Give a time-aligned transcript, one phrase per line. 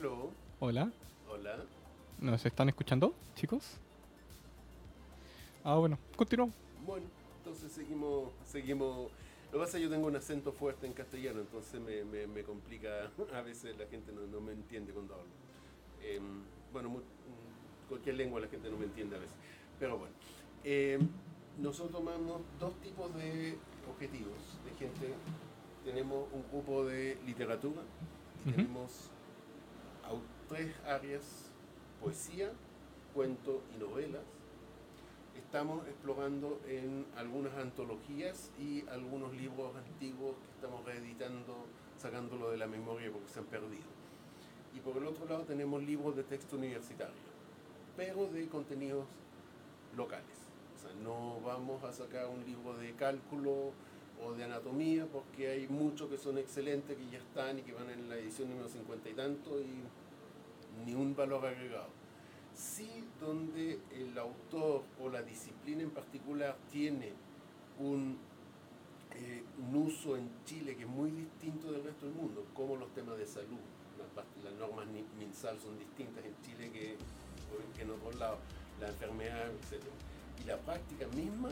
[0.00, 0.90] Aló, Hola,
[1.28, 1.66] hola.
[2.18, 3.62] ¿nos están escuchando, chicos?
[5.62, 6.54] Ah, bueno, continuamos.
[6.86, 9.10] Bueno, entonces seguimos, seguimos.
[9.52, 12.26] Lo que pasa es que yo tengo un acento fuerte en castellano, entonces me, me-
[12.26, 15.30] me complica, a veces la gente no, no me entiende cuando hablo.
[16.00, 16.22] Em,
[16.72, 19.36] bueno, mu- mm, cualquier lengua la gente no me entiende a veces.
[19.78, 20.14] Pero bueno,
[20.64, 21.00] em,
[21.56, 25.14] nosotros tomamos dos tipos de objetivos de gente.
[25.84, 27.82] Tenemos un grupo de literatura,
[28.50, 29.10] tenemos
[30.48, 31.50] tres áreas,
[32.00, 32.50] poesía,
[33.14, 34.22] cuento y novelas.
[35.36, 41.66] Estamos explorando en algunas antologías y algunos libros antiguos que estamos reeditando,
[41.98, 43.86] sacándolo de la memoria porque se han perdido.
[44.74, 47.14] Y por el otro lado tenemos libros de texto universitario,
[47.96, 49.06] pero de contenidos
[49.96, 50.26] locales.
[50.76, 53.72] O sea, no vamos a sacar un libro de cálculo
[54.24, 57.90] o de anatomía porque hay muchos que son excelentes, que ya están y que van
[57.90, 59.82] en la edición número 50 y tanto y
[60.84, 62.00] ni un valor agregado
[62.60, 67.12] sí donde el autor o la disciplina en particular tiene
[67.78, 68.18] un,
[69.12, 72.92] eh, un uso en Chile que es muy distinto del resto del mundo, como los
[72.94, 73.58] temas de salud.
[73.98, 74.86] Las, las normas
[75.18, 76.96] MinSal son distintas en Chile que,
[77.76, 78.38] que en otros lados,
[78.80, 79.82] la enfermedad, etc.
[80.42, 81.50] Y la práctica misma,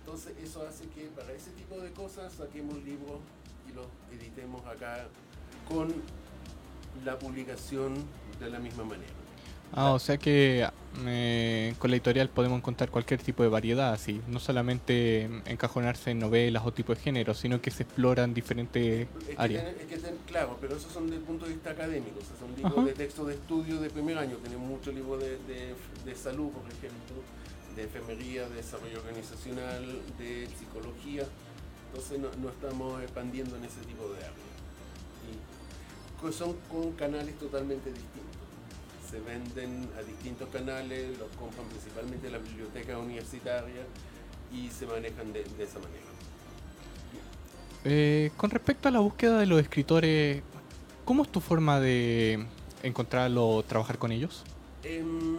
[0.00, 3.20] entonces eso hace que para ese tipo de cosas saquemos libros
[3.68, 5.06] y los editemos acá
[5.68, 5.92] con
[7.04, 7.94] la publicación
[8.40, 9.12] de la misma manera.
[9.74, 10.66] Ah, o sea que
[11.06, 16.20] eh, con la editorial podemos encontrar cualquier tipo de variedad, así, no solamente encajonarse en
[16.20, 19.64] novelas o tipo de género, sino que se exploran diferentes Es que áreas.
[19.66, 22.22] ten- es que ten- claro, pero esos son desde el punto de vista académico, o
[22.24, 22.86] sea, son libros Ajá.
[22.86, 24.36] de texto de estudio de primer año.
[24.42, 25.74] Tenemos muchos libros de, de-
[26.06, 27.16] de salud, por ejemplo,
[27.76, 29.84] de enfermería, de desarrollo organizacional,
[30.18, 31.24] de psicología.
[31.92, 34.32] Entonces no, no estamos expandiendo en ese tipo de áreas.
[36.32, 38.36] Son con canales totalmente distintos.
[39.10, 43.86] Se venden a distintos canales, los compran principalmente la biblioteca universitaria
[44.52, 46.04] y se manejan de- de esa manera.
[47.84, 50.42] Eh, con respecto a la búsqueda de los escritores,
[51.04, 52.44] ¿cómo es tu forma de
[52.82, 54.42] encontrarlo o trabajar con ellos?
[54.82, 55.38] Em,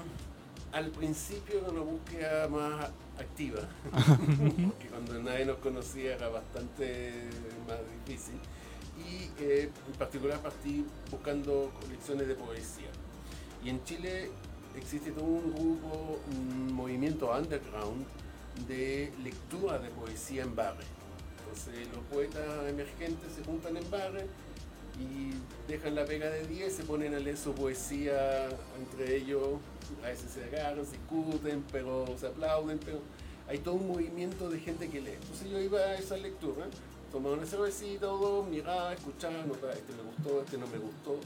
[0.72, 2.90] al principio era una búsqueda más
[3.20, 3.60] activa,
[4.72, 7.14] porque cuando nadie nos conocía era bastante
[7.68, 8.36] más difícil.
[9.00, 12.90] Y eh, en particular partí buscando colecciones de poesía.
[13.64, 14.30] Y en Chile
[14.76, 18.06] existe todo un grupo, un movimiento underground
[18.68, 20.86] de lectura de poesía en bares.
[21.40, 24.26] Entonces los poetas emergentes se juntan en bares
[25.00, 25.32] y
[25.72, 29.60] dejan la pega de 10, se ponen a leer su poesía entre ellos,
[30.04, 33.00] a veces se agarran, se discuten, pero se aplauden, pero
[33.48, 35.14] hay todo un movimiento de gente que lee.
[35.14, 36.66] Entonces yo iba a esa lectura,
[37.12, 41.20] tomaba una cervecita o dos, miraba, escuchaba, notaba, este me gustó, este no me gustó,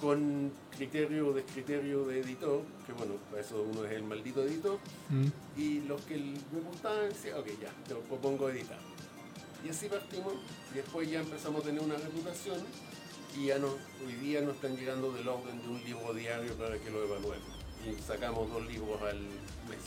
[0.00, 4.78] con criterio, descriterio de editor, que bueno, para eso uno es el maldito editor,
[5.10, 5.26] Mm.
[5.60, 8.78] y los que me gustaban decía, ok, ya, te lo propongo editar.
[9.64, 10.32] Y así partimos,
[10.72, 12.58] y después ya empezamos a tener una reputación,
[13.38, 13.68] y ya no,
[14.06, 17.48] hoy día nos están llegando del orden de un libro diario para que lo evaluemos.
[17.86, 19.84] Y sacamos dos libros al mes.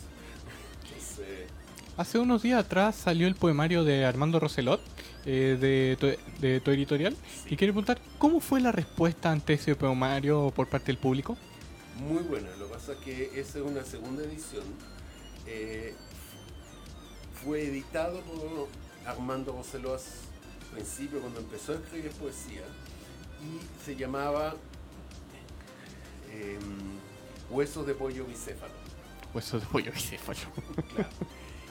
[0.85, 1.47] Entonces,
[1.97, 4.81] Hace unos días atrás salió el poemario de Armando Roselot
[5.25, 9.75] eh, de, tu, de tu editorial y quiero preguntar, ¿cómo fue la respuesta ante ese
[9.75, 11.37] poemario por parte del público?
[11.97, 12.49] muy buena.
[12.57, 14.63] Lo que pasa es que esa es una segunda edición.
[15.45, 15.93] Eh,
[17.43, 18.67] fue editado por
[19.05, 19.99] Armando Roseló al
[20.73, 22.63] principio cuando empezó a escribir poesía
[23.41, 24.55] y se llamaba
[26.31, 26.93] em,
[27.49, 28.73] Huesos de pollo bicéfalo.
[29.33, 30.39] Hueso de pollo bicéfalo.
[30.95, 31.09] Claro.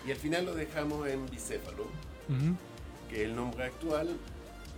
[0.07, 1.87] Y al final lo dejamos en bicéfalo.
[3.15, 4.17] El nombre actual.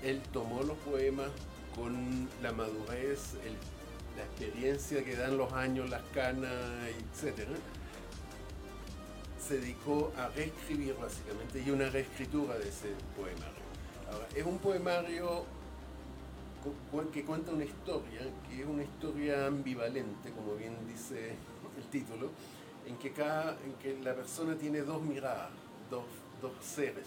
[0.02, 1.28] Él tomó los poemas
[1.74, 3.34] con la madurez,
[4.16, 6.52] la experiencia que dan los años, las canas,
[6.90, 7.48] etc.
[9.40, 13.64] Se dedicó a reescribir básicamente y una reescritura de ese poemario.
[14.10, 15.44] Ahora, es un poemario
[17.12, 21.34] que cuenta una historia, que es una historia ambivalente, como bien dice
[21.76, 22.30] el título,
[22.86, 25.50] en que, cada, en que la persona tiene dos miradas,
[25.90, 26.04] dos,
[26.40, 27.06] dos seres.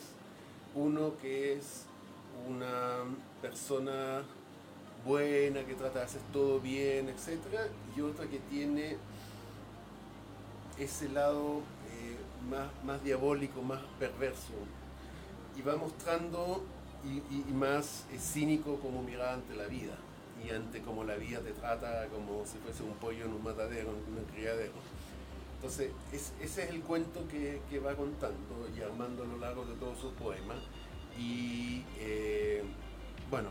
[0.77, 1.85] Uno que es
[2.47, 2.99] una
[3.41, 4.21] persona
[5.03, 7.39] buena, que trata de hacer todo bien, etc.
[7.95, 8.97] Y otra que tiene
[10.77, 12.17] ese lado eh,
[12.49, 14.53] más, más diabólico, más perverso.
[15.57, 16.63] Y va mostrando
[17.03, 19.95] y, más eh, cínico como mirada ante la vida
[20.45, 23.89] y ante cómo la vida te trata como si fuese un pollo en un matadero,
[23.89, 24.73] en un criadero.
[25.57, 29.73] Entonces, es- ese es el cuento que, va contando y armando a lo largo de
[29.75, 30.57] todos sus poemas.
[31.17, 32.63] Y eh,
[33.29, 33.49] bueno,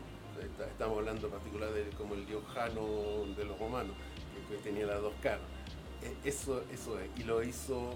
[0.70, 3.96] Estamos hablando en particular de como el dios Jano de los romanos,
[4.50, 5.40] que, que tenía las dos caras.
[6.02, 7.94] E- Eso, eso es, y lo hizo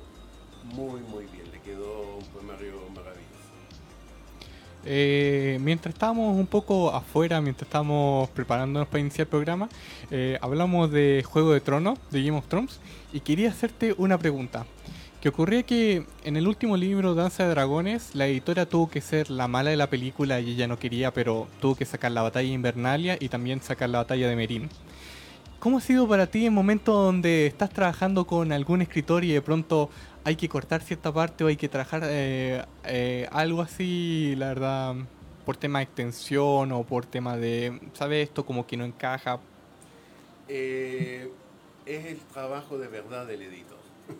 [0.64, 1.50] muy, muy bien.
[1.52, 3.29] Le quedó un poemario maravilloso.
[4.84, 9.68] Eh, mientras estábamos un poco afuera, mientras estábamos preparándonos para iniciar el programa,
[10.10, 12.80] eh, hablamos de Juego de Tronos, de Game of Thrones,
[13.12, 14.66] y quería hacerte una pregunta.
[15.20, 19.28] Que ocurría que en el último libro, Danza de Dragones, la editora tuvo que ser
[19.28, 22.48] la mala de la película y ella no quería, pero tuvo que sacar la batalla
[22.48, 24.70] Invernalia y también sacar la batalla de Merín.
[25.60, 29.42] ¿Cómo ha sido para ti en momentos donde estás trabajando con algún escritor y de
[29.42, 29.90] pronto
[30.24, 34.94] hay que cortar cierta parte o hay que trabajar eh, eh, algo así, la verdad,
[35.46, 38.28] por tema de extensión o por tema de, ¿sabes?
[38.28, 39.40] Esto como que no encaja.
[40.48, 41.30] Eh,
[41.86, 43.78] es el trabajo de verdad del editor.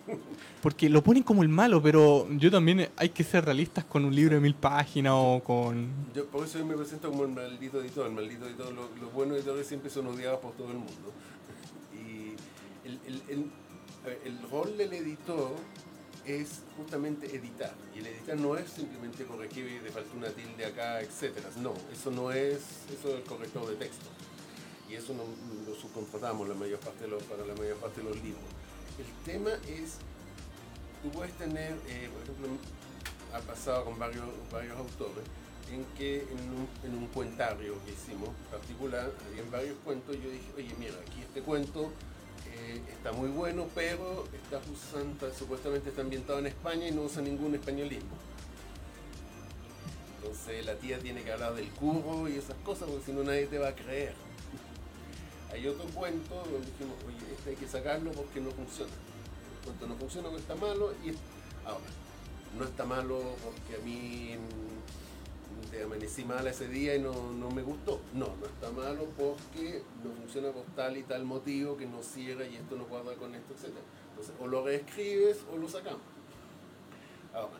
[0.62, 4.14] Porque lo ponen como el malo, pero yo también hay que ser realistas con un
[4.14, 5.88] libro de mil páginas o con...
[6.14, 8.06] Yo, por eso yo me presento como el maldito editor.
[8.06, 11.12] El maldito editor, lo- los buenos editores siempre son odiados por todo el mundo.
[11.94, 12.34] Y
[12.88, 13.50] el, el- el-
[14.24, 15.50] el rol del editor
[16.26, 17.72] es justamente editar.
[17.94, 21.48] Y el editar no es simplemente corregir de falta una tilde acá, etcétera.
[21.58, 22.58] No, eso no es,
[22.96, 24.06] eso es el corrector de texto.
[24.88, 25.22] Y eso no,
[25.68, 28.42] lo subcontratamos la mayor parte de los- para la mayor parte de los libros.
[28.98, 29.96] El tema es,
[31.02, 32.48] tú puedes tener, eh, por ejemplo,
[33.32, 35.24] ha pasado con varios, varios autores,
[35.70, 40.50] en que en un, en un cuentario que hicimos particular, había varios cuentos, yo dije,
[40.56, 41.92] oye, mira, aquí este cuento
[42.66, 47.22] eh, está muy bueno, pero está usando, supuestamente está ambientado en España y no usa
[47.22, 48.16] ningún españolismo.
[50.18, 53.46] Entonces la tía tiene que hablar del curro y esas cosas, porque si no nadie
[53.46, 54.14] te va a creer.
[55.52, 58.92] Hay otro cuento donde dijimos, oye, este hay que sacarlo porque no funciona.
[59.82, 61.10] El no funciona porque está malo y
[61.66, 61.84] ahora,
[62.56, 64.36] no está malo porque a mí
[65.70, 68.00] mm, te amanecí mal ese día y no, no me gustó.
[68.14, 72.44] No, no está malo porque no funciona por tal y tal motivo que no cierra
[72.46, 73.74] y esto no cuadra con esto, etc.
[74.10, 76.00] Entonces, o lo reescribes o lo sacamos.
[77.32, 77.54] Ahora,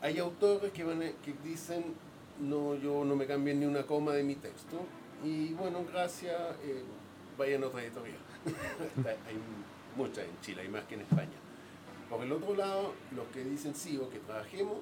[0.00, 1.94] hay autores que, van a- que dicen,
[2.40, 4.78] no, yo no me cambien ni una coma de mi texto.
[5.24, 6.82] Y bueno, gracias, eh,
[7.38, 8.18] vayan a otra editorial.
[9.26, 9.36] hay
[9.96, 11.32] muchas en Chile, hay más que en España.
[12.10, 14.76] Por el otro lado, los que dicen sí o que trabajemos,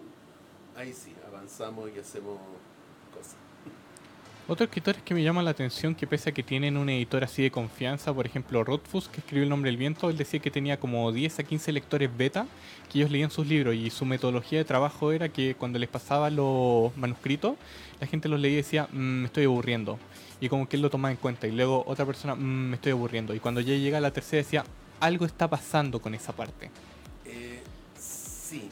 [0.77, 2.39] ahí sí, avanzamos y hacemos
[3.15, 3.37] cosas.
[4.49, 7.43] Otros escritores que me llaman la atención, que pese a que tienen un editor así
[7.43, 10.81] de confianza, por ejemplo Rothfuss, que escribió El nombre del viento, él decía que tenía
[10.81, 12.47] como 10 a 15 lectores beta,
[12.91, 16.35] que ellos leían sus libros y su metodología de trabajo era que cuando les pasaban
[16.35, 17.55] los manuscritos,
[18.01, 19.99] la gente los leía y decía, "Mm, me estoy aburriendo.
[20.41, 21.47] Y como que él lo tomaba en cuenta.
[21.47, 23.33] Y luego otra persona, "Mm, me estoy aburriendo.
[23.35, 24.65] Y cuando ya llega la tercera decía,
[24.99, 26.71] algo está pasando con esa parte.
[27.25, 27.63] Eh,
[27.97, 28.69] sí,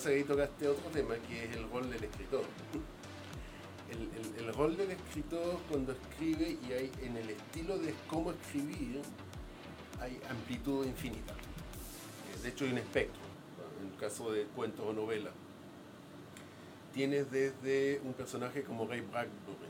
[0.00, 2.42] pasa que ahí tocaste otro tema que es el rol del escritor.
[4.38, 9.02] El, rol del escritor cuando escribe y hay en el estilo de cómo escribir
[10.00, 11.34] hay amplitud infinita.
[11.34, 13.20] Eh, De hecho hay un espectro,
[13.82, 15.34] en el caso de cuentos o novelas.
[16.94, 19.68] Tienes desde un personaje como Ray Bradbury,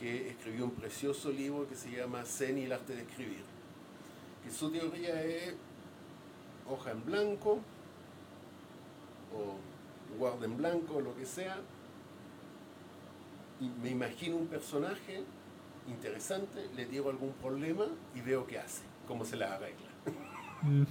[0.00, 3.44] que escribió un precioso libro que se llama Zen y el arte de escribir.
[4.42, 5.54] Que su teoría es
[6.68, 7.60] hoja en blanco
[9.34, 11.58] o guarda en blanco lo que sea.
[13.60, 15.22] Y me imagino un personaje
[15.88, 19.88] interesante, le digo algún problema y veo qué hace, cómo se la arregla.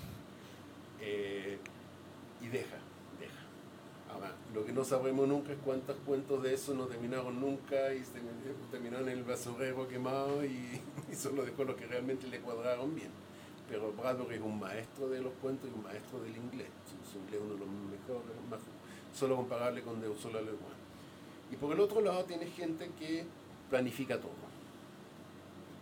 [1.05, 1.57] Eh,
[2.41, 2.77] y deja,
[3.19, 4.13] deja.
[4.13, 8.01] Ahora, lo que no sabremos nunca es cuántos cuentos de eso no terminaron nunca y
[8.71, 10.79] terminaron en el basurero quemado y,
[11.11, 13.09] y solo dejó los que realmente le cuadraron bien.
[13.69, 16.67] Pero Bradbury es un maestro de los cuentos y un maestro del inglés.
[17.11, 18.59] Su, inglés es uno de los mejores, más,
[19.13, 20.83] solo comparable con de Ursula Le Guin.
[21.51, 23.25] Y por el otro lado tiene gente que
[23.69, 24.31] planifica todo,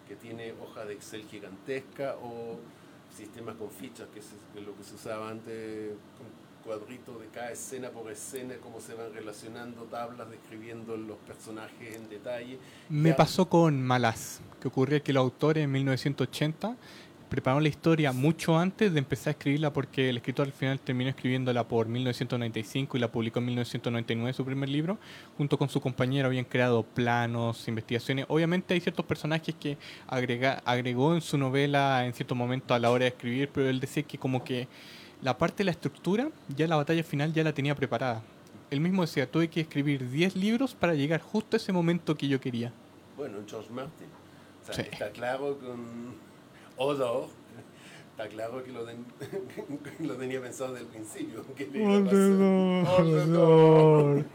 [0.07, 2.59] que tiene hojas de Excel gigantesca o
[3.15, 7.89] sistemas con fichas, que es lo que se usaba antes, con cuadritos de cada escena
[7.89, 12.57] por escena, cómo se van relacionando, tablas describiendo los personajes en detalle.
[12.89, 16.75] Me pasó con Malas, que ocurría que los autores en 1980
[17.31, 21.09] prepararon la historia mucho antes de empezar a escribirla porque el escritor al final terminó
[21.11, 24.97] escribiéndola por 1995 y la publicó en 1999 su primer libro.
[25.37, 28.25] Junto con su compañero habían creado planos, investigaciones.
[28.27, 32.91] Obviamente hay ciertos personajes que agrega, agregó en su novela en cierto momento a la
[32.91, 34.67] hora de escribir, pero él decía que como que
[35.21, 38.21] la parte de la estructura, ya la batalla final ya la tenía preparada.
[38.69, 42.27] Él mismo decía, tuve que escribir 10 libros para llegar justo a ese momento que
[42.27, 42.73] yo quería.
[43.15, 44.07] Bueno, George Martin.
[44.61, 44.81] O sea, Sí.
[44.91, 46.29] está claro con
[46.81, 47.27] Odor,
[48.11, 49.05] está claro que lo, ten-
[49.99, 51.45] lo tenía pensado desde el principio.
[51.55, 53.05] que le iba a pasar.
[53.05, 54.25] Odor.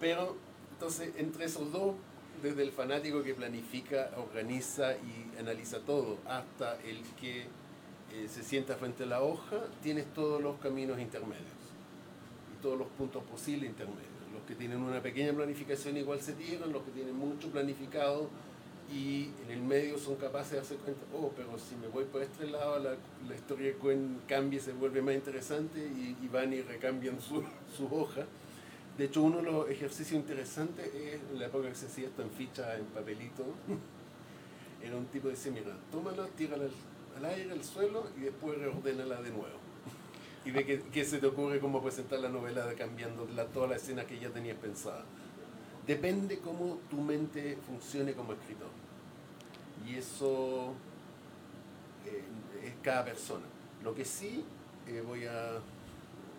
[0.00, 0.36] Pero
[0.72, 1.94] Entonces, entre esos dos,
[2.42, 8.76] desde el fanático que planifica, organiza y analiza todo, hasta el que eh, se sienta
[8.76, 11.44] frente a la hoja, tienes todos los caminos intermedios
[12.56, 14.06] y todos los puntos posibles intermedios.
[14.32, 18.28] Los que tienen una pequeña planificación igual se tiran, los que tienen mucho planificado
[18.90, 22.22] y en el medio son capaces de darse cuenta, oh, pero si me voy por
[22.22, 27.20] este lado, la, historia de cambia y se vuelve más interesante y, van y recambian
[27.20, 27.44] su,
[27.76, 28.24] su hoja.
[28.96, 32.22] De hecho, uno de los ejercicios interesantes es en la época que se hacía esto
[32.22, 33.44] en ficha, en papelito.
[34.82, 36.72] Era un tipo de decir, mira, tómala, tírala al,
[37.18, 39.46] al aire, al suelo y después reordénala de nuevo.
[40.44, 43.76] Y ve que, que se te ocurre cómo presentar la novela cambiando la, toda la
[43.76, 45.04] escena que ya tenías pensada.
[45.88, 48.68] Depende cómo tu mente funcione como escritor.
[49.86, 50.74] Y eso
[52.06, 52.22] eh,
[52.64, 53.46] es cada persona.
[53.82, 54.44] Lo que sí
[54.86, 55.58] eh, voy a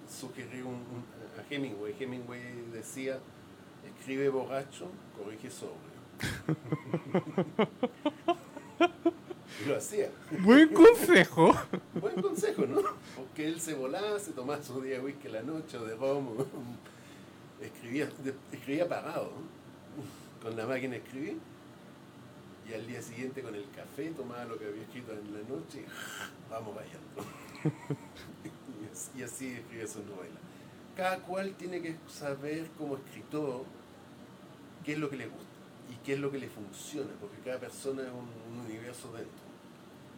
[0.08, 1.06] sugerir un, un-
[1.40, 1.96] a Hemingway.
[2.00, 2.42] Hemingway
[2.72, 3.20] decía,
[3.98, 4.88] escribe borracho,
[5.18, 5.90] corrige sobrio.
[9.66, 10.10] y lo hacía.
[10.42, 11.54] Buen consejo.
[12.00, 12.82] Buen consejo, ¿no?
[13.16, 16.36] Porque él se volaba, se tomaba su día de whisky la noche o de romo.
[17.62, 18.10] Escribía,
[18.52, 19.32] escribía parado,
[20.42, 21.38] con la máquina de escribir.
[22.70, 25.80] Y al día siguiente con el café tomaba lo que había escrito en la noche
[25.82, 27.26] y vamos rayando.
[28.44, 30.40] y as- y así escribía su novela.
[30.96, 33.64] Cada cual tiene que saber como escritor
[34.86, 35.46] qué es lo que le gusta
[35.92, 39.50] y qué es lo que le funciona, porque cada persona es un, un universo dentro.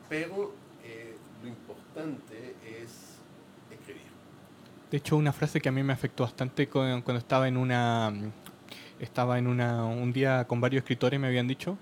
[0.09, 3.10] Pero eh, lo importante es.
[4.91, 8.13] De hecho, una frase que a mí me afectó bastante cu- cuando estaba en una
[8.99, 11.77] estaba en una un día con varios escritores me habían dicho,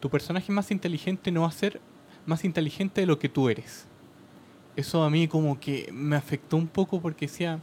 [0.00, 1.80] tu personaje más inteligente no va a ser
[2.24, 3.84] más inteligente de lo que tú eres.
[4.76, 7.60] Eso a mí como que me afectó un poco porque decía,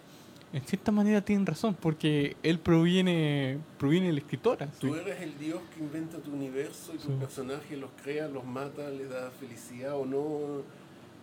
[0.53, 4.61] en cierta manera tienen razón, porque él proviene proviene del escritor.
[4.61, 4.79] así.
[4.81, 7.17] Tú eres el Dios que inventa tu universo y tus Sí.
[7.19, 10.61] personajes los crea, los mata, les da felicidad o no.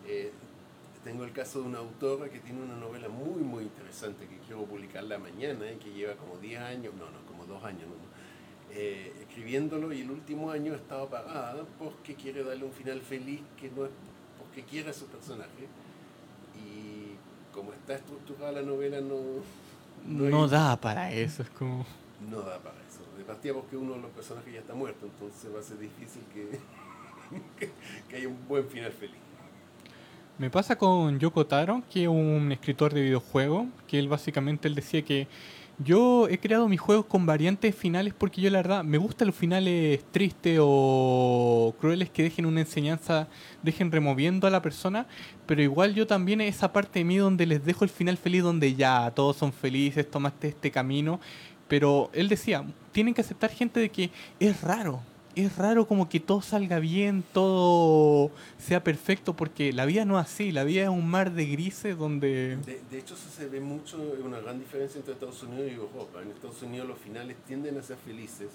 [0.08, 0.32] Eh,
[1.06, 4.64] tengo el caso de una autora que tiene una novela muy, muy interesante que quiero
[4.64, 7.94] publicarla mañana y que lleva como 10 años, no, no, como 2 años, no,
[8.74, 13.40] eh, escribiéndolo y el último año ha estado apagada porque quiere darle un final feliz
[13.56, 13.90] que no es
[14.38, 15.68] porque quiere a su personaje.
[16.58, 17.14] Y
[17.54, 19.20] como está estructurada la novela, no,
[20.06, 21.86] No hay- da para eso, es como...
[22.28, 23.00] no da para eso.
[23.16, 26.22] De partida porque uno de los personajes ya está muerto, entonces va a ser difícil
[26.34, 26.58] que,
[28.08, 29.20] que haya un buen final feliz.
[30.38, 34.74] Me pasa con Yoko Taro, que es un escritor de videojuegos, que él básicamente él
[34.74, 35.28] decía que
[35.78, 39.34] yo he creado mis juegos con variantes finales porque yo la verdad me gustan los
[39.34, 43.28] finales tristes o crueles que dejen una enseñanza,
[43.62, 45.06] dejen removiendo a la persona,
[45.46, 48.74] pero igual yo también esa parte de mí donde les dejo el final feliz donde
[48.74, 51.18] ya todos son felices, tomaste este camino,
[51.66, 52.62] pero él decía,
[52.92, 55.00] tienen que aceptar gente de que es raro,
[55.36, 60.24] es raro como que todo salga bien, todo sea perfecto, porque la vida no es
[60.24, 62.56] así, la vida es un mar de grises donde...
[62.56, 66.22] De, hecho, se ve mucho, es una gran diferencia entre Estados Unidos y Europa.
[66.22, 68.48] En Estados Unidos los finales tienden a ser felices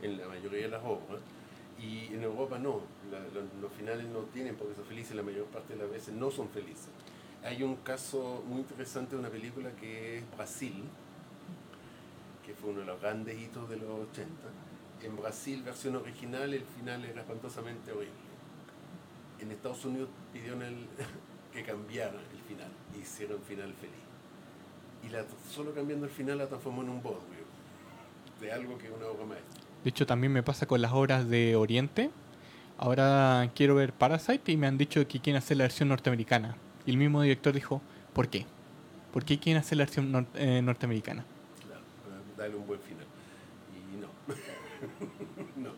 [0.00, 1.20] en la mayoría de las obras
[1.80, 2.82] y en Europa no.
[3.60, 6.30] Los finales no tienen por qué ser felices, la mayor parte de las veces no
[6.30, 6.88] son felices.
[7.42, 10.84] Hay un caso muy interesante de una película que es Brasil,
[12.46, 14.28] que fue uno de los grandes hitos de los 80.
[15.02, 18.12] En Brasil, versión original, el final era espantosamente horrible.
[19.40, 20.86] En Estados Unidos pidieron el,
[21.52, 23.94] que cambiara el final y hicieron un final feliz.
[25.04, 27.42] Y la, solo cambiando el final la transformó en un bodrio
[28.40, 29.62] de algo que es una obra maestra.
[29.82, 32.10] De hecho, también me pasa con las obras de Oriente.
[32.78, 36.56] Ahora quiero ver Parasite y me han dicho que quieren hacer la versión norteamericana.
[36.86, 37.80] Y el mismo director dijo,
[38.12, 38.46] ¿por qué?
[39.12, 41.24] ¿Por qué quieren hacer la versión nor- eh, norteamericana?
[41.66, 43.06] Claro, para darle un buen final.
[45.56, 45.68] No.
[45.68, 45.72] no.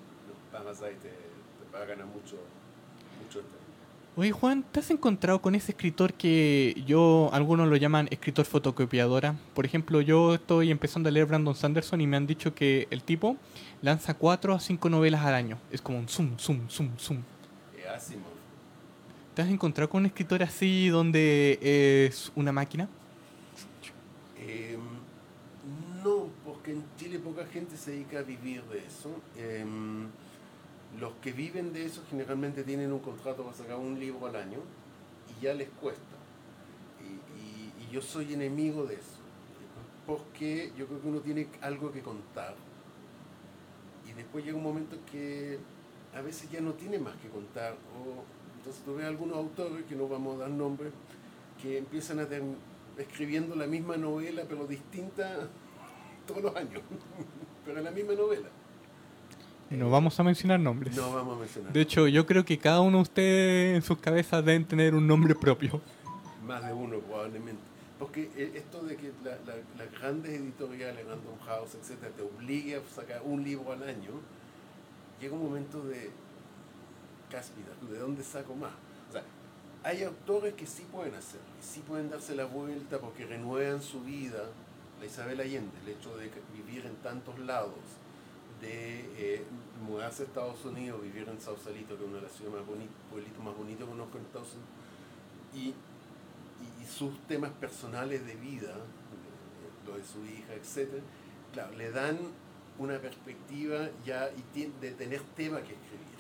[0.53, 2.37] Parasite te, te va a ganar mucho,
[3.23, 3.65] mucho este.
[4.17, 9.35] Oye Juan, ¿te has encontrado con ese escritor que yo, algunos lo llaman escritor fotocopiadora?
[9.55, 13.03] Por ejemplo, yo estoy empezando a leer Brandon Sanderson y me han dicho que el
[13.03, 13.37] tipo
[13.83, 15.59] lanza cuatro a cinco novelas al año.
[15.73, 17.23] Es como un zoom, zoom, zoom, zoom.
[19.35, 21.59] ¿Te has encontrado con un escritor así donde
[22.07, 22.89] es una máquina?
[24.39, 24.79] Eh,
[26.65, 29.11] porque en Chile poca gente se dedica a vivir de eso.
[29.37, 29.63] Eh,
[30.99, 34.61] los que viven de eso generalmente tienen un contrato para sacar un libro al año
[35.29, 36.03] y ya les cuesta.
[37.03, 39.21] Y, yo soy enemigo de eso,
[40.05, 42.57] porque yo creo que uno tiene algo que contar
[44.05, 45.61] y después llega un momento que
[46.13, 47.75] a veces ya no tiene más que contar.
[47.95, 48.25] O,
[48.57, 50.93] entonces tú ves algunos autores, que no vamos a dar nombres,
[51.63, 52.27] que empiezan a
[52.99, 55.49] escribiendo la misma novela pero distinta
[56.27, 56.81] todos los años.
[57.65, 58.49] pero en la misma novela.
[59.71, 60.95] No vamos a mencionar nombres.
[60.97, 61.73] No vamos a mencionar.
[61.73, 65.07] De hecho, yo creo que cada uno de ustedes en sus cabezas deben tener un
[65.07, 65.81] nombre propio.
[66.47, 67.63] Más de uno probablemente.
[67.99, 72.77] Porque eh, esto de que la- la- las grandes editoriales, Random House, etcétera, te obligue
[72.77, 74.11] a sacar un libro al año,
[75.21, 76.11] llega un momento de
[77.31, 78.73] cáspita, ¿de dónde saco más?
[79.09, 79.23] O sea,
[79.83, 84.45] hay autores que sí pueden hacerlo, sí pueden darse la vuelta porque renuevan su vida.
[85.05, 87.75] Isabel Allende, el hecho de vivir en tantos lados,
[88.61, 89.45] de eh,
[89.87, 92.95] mudarse a Estados Unidos, vivir en Sausalito, que es una de las ciudades más bonitas,
[93.11, 94.71] pueblitos más bonitos que conozco en Estados Unidos,
[95.55, 95.75] y,
[96.85, 98.75] sus temas personales de vida,
[99.87, 101.01] lo de su hija, etc.,
[101.53, 102.19] claro, le dan
[102.79, 106.15] una perspectiva ya y de tener tema que escribir.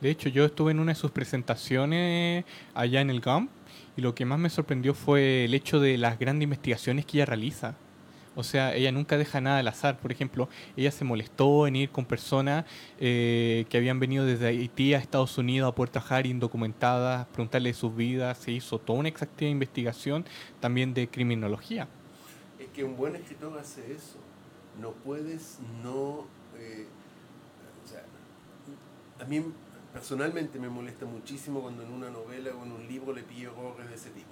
[0.00, 3.48] De hecho, yo estuve en una de sus presentaciones allá en el GAM
[3.96, 7.26] y lo que más me sorprendió fue el hecho de las grandes investigaciones que ella
[7.26, 7.74] realiza.
[8.36, 9.98] O sea, ella nunca deja nada al azar.
[9.98, 12.64] Por ejemplo, ella se molestó en ir con personas
[12.98, 17.94] eh, que habían venido desde Haití a Estados Unidos a poder trabajar indocumentadas, preguntarle sus
[17.94, 18.38] vidas.
[18.38, 20.24] Se hizo toda una exacta investigación
[20.60, 21.86] también de criminología.
[22.58, 24.18] Es que un buen escritor hace eso.
[24.80, 26.26] No puedes no...
[26.58, 26.86] eh,
[27.84, 28.02] o sea,
[29.20, 29.44] a mí
[29.92, 33.88] personalmente me molesta muchísimo cuando en una novela o en un libro le pillo errores
[33.88, 34.30] de ese tipo.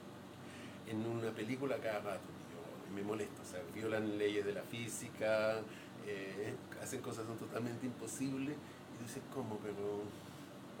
[0.90, 2.39] en una película cada rato
[2.94, 3.42] me molesta.
[3.42, 5.60] O sea, violan leyes de la física,
[6.06, 8.56] eh, hacen cosas son totalmente imposibles
[8.98, 9.58] y dices, ¿cómo?
[9.58, 10.02] Pero...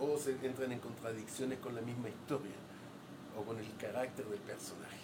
[0.02, 2.54] O se entran en contradicciones con la misma historia
[3.36, 4.96] o con el carácter del personaje.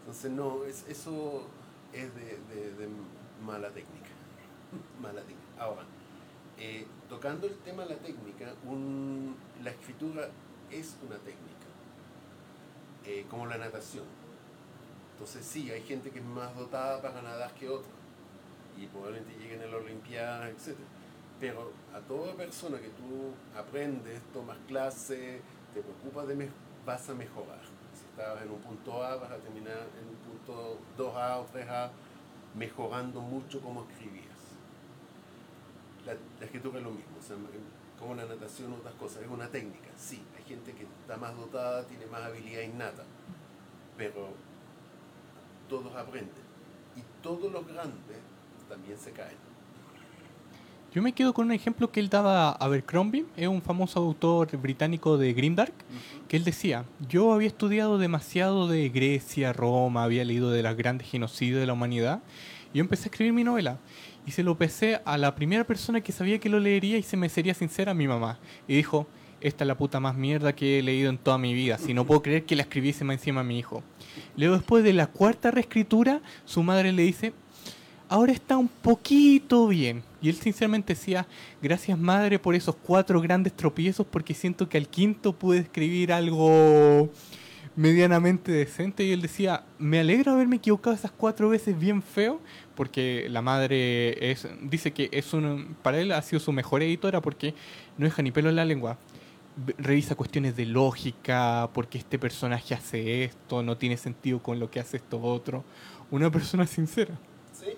[0.00, 1.46] Entonces, no, es, eso
[1.94, 2.38] es de,
[3.46, 4.06] mala técnica.
[5.58, 5.82] Ahora,
[6.58, 8.52] eh, tocando el tema de la técnica,
[9.62, 10.28] la escritura
[10.70, 11.66] es una técnica,
[13.04, 14.04] eh, como la natación.
[15.16, 17.90] Entonces, sí, hay gente que es más dotada para nadar que otra,
[18.76, 20.76] y probablemente lleguen a la Olimpiada, etc.
[21.40, 25.40] Pero a toda persona que tú aprendes, tomas clase,
[25.72, 26.50] te preocupas de
[26.84, 27.60] vas a mejorar.
[27.94, 31.90] Si estabas en un punto A, vas a terminar en un punto 2A o 3A,
[32.54, 34.26] mejorando mucho como escribías.
[36.04, 37.36] La, la escritura es lo mismo, o sea,
[37.98, 39.88] como la natación otras cosas, es una técnica.
[39.96, 43.04] Sí, hay gente que está más dotada, tiene más habilidad innata,
[43.96, 44.28] pero
[45.68, 46.44] todos aprenden.
[46.96, 48.18] Y todos los grandes
[48.68, 49.36] también se caen.
[50.94, 54.56] Yo me quedo con un ejemplo que él daba a Abercrombie, es un famoso autor
[54.56, 55.74] británico de Grimdark,
[56.26, 61.06] que él decía, yo había estudiado demasiado de Grecia, Roma, había leído de los grandes
[61.06, 62.22] genocidios de la humanidad,
[62.72, 63.78] y yo empecé a escribir mi novela.
[64.24, 67.16] Y se lo pesé a la primera persona que sabía que lo leería y se
[67.16, 68.38] me sería sincera, mi mamá.
[68.66, 69.06] Y dijo,
[69.46, 72.04] esta es la puta más mierda que he leído en toda mi vida, si no
[72.04, 73.82] puedo creer que la escribiese más encima a mi hijo.
[74.36, 77.32] Luego después de la cuarta reescritura, su madre le dice,
[78.08, 80.02] ahora está un poquito bien.
[80.20, 81.26] Y él sinceramente decía,
[81.62, 87.08] gracias madre por esos cuatro grandes tropiezos, porque siento que al quinto pude escribir algo
[87.76, 89.04] medianamente decente.
[89.04, 92.40] Y él decía, me alegro haberme equivocado esas cuatro veces bien feo,
[92.74, 97.54] porque la madre dice que es un, para él ha sido su mejor editora, porque
[97.96, 98.98] no deja ni pelo en la lengua.
[99.78, 104.80] Revisa cuestiones de lógica, porque este personaje hace esto, no tiene sentido con lo que
[104.80, 105.64] hace esto otro.
[106.10, 107.18] Una persona sincera.
[107.58, 107.68] Sí,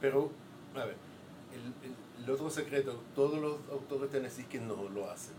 [0.00, 0.30] pero,
[0.74, 0.96] a ver,
[1.52, 5.34] el, el- otro secreto, todos los autores te decís que no lo hacen,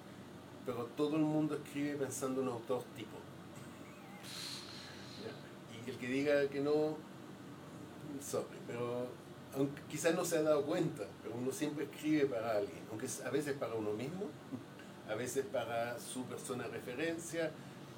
[0.65, 3.17] pero todo el mundo escribe pensando en un autor tipo.
[5.85, 6.95] Y el que diga que no,
[8.21, 9.07] sorry, pero
[9.55, 13.29] aunque quizás no se ha dado cuenta, pero uno siempre escribe para alguien, aunque a
[13.29, 14.25] veces para uno mismo,
[15.09, 17.51] a veces para su persona de referencia,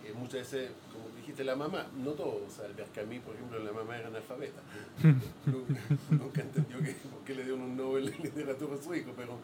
[0.05, 3.59] eh, muchas veces, como dijiste, la mamá, no todo, o sea, el Camus, por ejemplo,
[3.59, 4.61] la mamá era analfabeta.
[5.45, 9.13] nunca, nunca entendió que, por qué le dio un Nobel en literatura a su hijo,
[9.15, 9.37] pero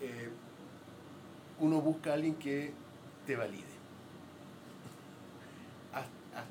[0.00, 0.28] eh,
[1.60, 2.72] uno busca a alguien que
[3.26, 3.64] te valide.
[5.92, 6.44] A, a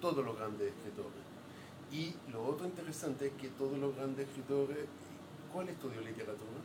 [0.00, 1.22] todos los grandes escritores.
[1.90, 4.78] Y lo otro interesante es que todos los grandes escritores,
[5.52, 6.60] ¿cuál estudió literatura?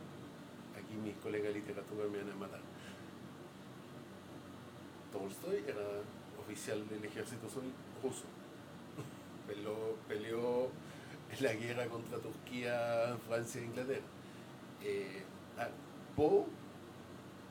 [0.76, 2.67] Aquí mis colegas de literatura me van a matar.
[5.12, 5.84] Tolstoy era
[6.40, 7.46] oficial del ejército
[8.02, 8.24] ruso.
[9.46, 10.68] Peleó, peleó
[11.30, 14.06] en la guerra contra Turquía, Francia e Inglaterra.
[14.82, 15.22] Eh,
[15.58, 15.68] ah,
[16.16, 16.44] Poe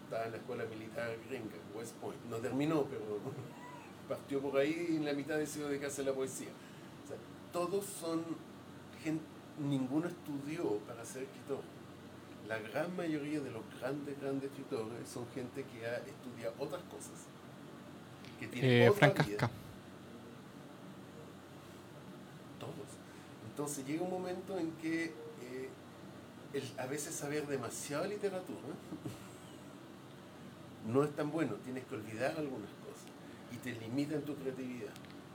[0.03, 2.23] estaba en la escuela militar gringa, West Point.
[2.29, 3.03] No terminó, pero
[4.09, 6.49] partió por ahí y en la mitad decidió dedicarse a la poesía.
[6.49, 8.23] O todos son
[9.03, 9.23] gente,
[9.59, 11.61] ninguno estudió para ser escritor.
[12.47, 17.27] La gran mayoría de los grandes, grandes escritores son gente que ha estudiado otras cosas.
[18.39, 19.49] Que tiene Eh, otra Frank vida.
[22.59, 22.73] Todos.
[23.49, 25.69] Entonces llega un momento en que eh,
[26.53, 28.59] el a veces saber demasiada literatura
[30.87, 33.07] no es tan bueno, tienes que olvidar algunas cosas
[33.51, 34.93] y te limita en tu creatividad.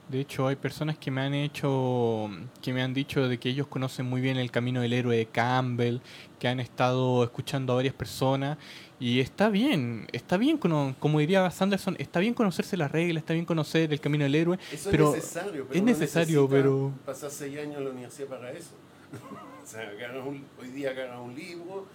[0.09, 2.29] De hecho, hay personas que me han hecho,
[2.61, 5.25] que me han dicho de que ellos conocen muy bien el camino del héroe de
[5.27, 5.99] Campbell,
[6.39, 8.57] que han estado escuchando a varias personas
[8.99, 13.45] y está bien, está bien, como diría Sanderson, está bien conocerse las reglas, está bien
[13.45, 17.57] conocer el camino del héroe, Eso pero es necesario, pero es necesario, pero pasar seis
[17.57, 18.71] años en la universidad para eso.
[19.63, 21.85] o sea, agarras un- hoy día agarra un libro,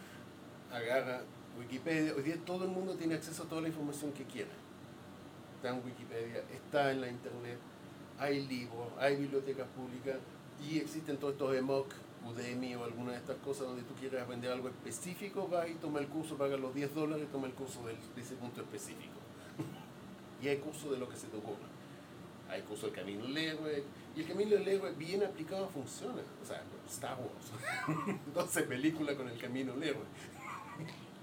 [0.72, 1.20] agarra
[1.58, 4.50] Wikipedia, hoy día todo el mundo tiene acceso a toda la información que quiera.
[5.56, 7.58] Está en Wikipedia, está en la internet,
[8.18, 10.16] hay libros, hay bibliotecas públicas
[10.68, 11.86] y existen todos estos EMOC,
[12.26, 16.00] Udemy o alguna de estas cosas donde tú quieres aprender algo específico, vas y toma
[16.00, 19.14] el curso, pagas los 10 dólares y toma el curso de ese punto específico.
[20.42, 21.66] y hay cursos de lo que se te ocurra.
[22.50, 23.84] Hay curso del Camino del Héroe.
[24.16, 26.22] Y el Camino del Héroe, bien aplicado, funciona.
[26.42, 28.16] O sea, Star Wars.
[28.34, 30.02] 12 películas con el Camino del Héroe.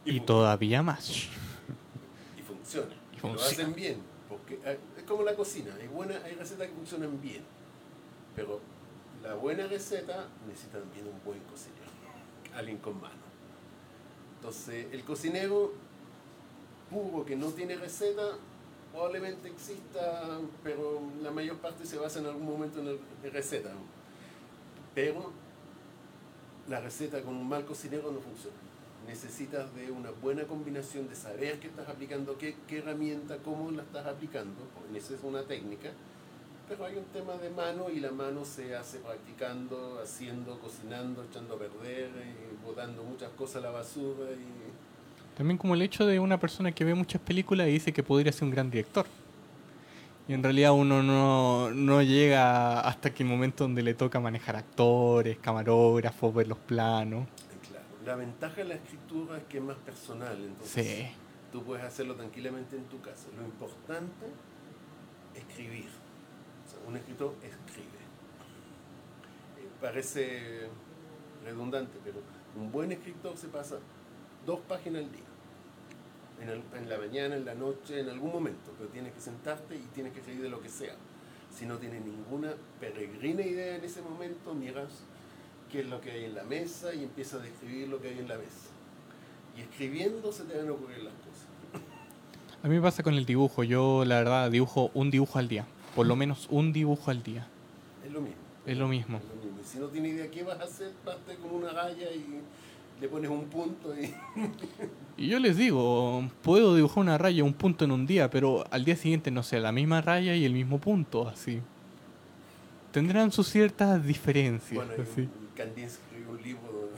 [0.05, 1.09] y fun- todavía más.
[2.37, 2.93] Y funciona.
[3.11, 3.47] Y Lo funciona.
[3.51, 3.97] hacen bien.
[4.29, 5.73] Porque eh, como la cocina.
[5.79, 7.43] Hay, buena, hay recetas que funcionan bien.
[8.35, 8.59] Pero
[9.23, 11.85] la buena receta necesita también un buen cocinero.
[12.55, 13.25] Alguien con mano.
[14.37, 15.73] Entonces, el cocinero
[16.89, 18.37] puro que no tiene receta
[18.91, 23.71] probablemente exista, pero la mayor parte se basa en algún momento en, en receta.
[24.93, 25.31] Pero
[26.69, 28.55] la receta con un mal cocinero no funciona.
[29.07, 33.83] Necesitas de una buena combinación de saber qué estás aplicando, qué, qué herramienta, cómo la
[33.83, 35.91] estás aplicando, porque esa es una técnica.
[36.67, 41.55] Pero hay un tema de mano y la mano se hace practicando, haciendo, cocinando, echando
[41.55, 44.31] a perder, y botando muchas cosas a la basura.
[44.31, 45.37] Y...
[45.37, 48.31] También como el hecho de una persona que ve muchas películas y dice que podría
[48.31, 49.05] ser un gran director.
[50.27, 54.55] Y en realidad uno no, no llega hasta que el momento donde le toca manejar
[54.55, 57.27] actores, camarógrafos, ver los planos.
[58.05, 61.07] La ventaja de la escritura es que es más personal, entonces Sí.
[61.51, 63.27] tú puedes hacerlo tranquilamente en tu casa.
[63.35, 64.25] Lo importante
[65.33, 65.87] es escribir.
[65.87, 67.87] O sea, un escritor escribe.
[69.57, 70.67] Eh, Parece
[71.43, 72.19] redundante, pero
[72.55, 73.77] un buen escritor se pasa
[74.45, 75.21] dos páginas al día.
[76.41, 79.75] En, el- en la mañana, en la noche, en algún momento, pero tienes que sentarte
[79.75, 80.95] y tienes que escribir de lo que sea.
[81.51, 84.89] Si no tienes ninguna peregrina idea en ese momento, miras
[85.71, 88.19] qué es lo que hay en la mesa y empiezas a describir lo que hay
[88.19, 88.69] en la mesa.
[89.57, 91.45] Y escribiendo se te van a ocurrir las cosas.
[92.63, 93.63] A mí me pasa con el dibujo.
[93.63, 95.65] Yo la verdad dibujo un dibujo al día.
[95.95, 97.47] Por lo menos un dibujo al día.
[98.05, 98.37] Es lo mismo.
[98.65, 99.17] Es lo mismo.
[99.17, 99.61] Es lo mismo.
[99.61, 102.41] Y si no tienes idea qué vas a hacer, parte con una raya y
[102.99, 104.13] le pones un punto y
[105.17, 108.83] Y yo les digo, puedo dibujar una raya, un punto en un día, pero al
[108.83, 111.61] día siguiente, no sé, la misma raya y el mismo punto, así.
[112.95, 115.27] Tendrán sus ciertas diferencias, bueno, así.
[115.55, 116.89] Kandinsky escribió un libro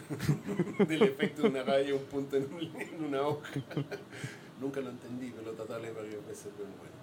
[0.87, 3.49] del efecto de una raya un punto en, un- en una hoja.
[4.61, 6.93] Nunca lo entendí, pero lo traté de leer varias veces, pero bueno.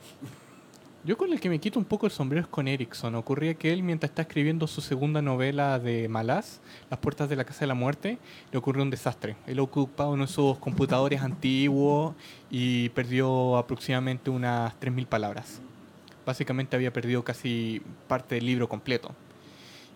[1.04, 3.14] Yo con el que me quito un poco el sombrero es con Erickson.
[3.16, 7.44] Ocurría que él, mientras está escribiendo su segunda novela de Malaz, Las puertas de la
[7.44, 8.18] casa de la muerte,
[8.52, 9.37] le ocurrió un desastre.
[9.46, 12.14] Él ocupaba uno de esos computadores antiguos
[12.50, 15.61] y perdió aproximadamente unas 3.000 palabras.
[16.26, 19.14] Básicamente había perdido casi parte del libro completo.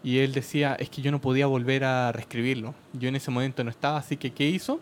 [0.03, 2.75] Y él decía, es que yo no podía volver a reescribirlo.
[2.93, 4.81] Yo en ese momento no estaba, así que ¿qué hizo?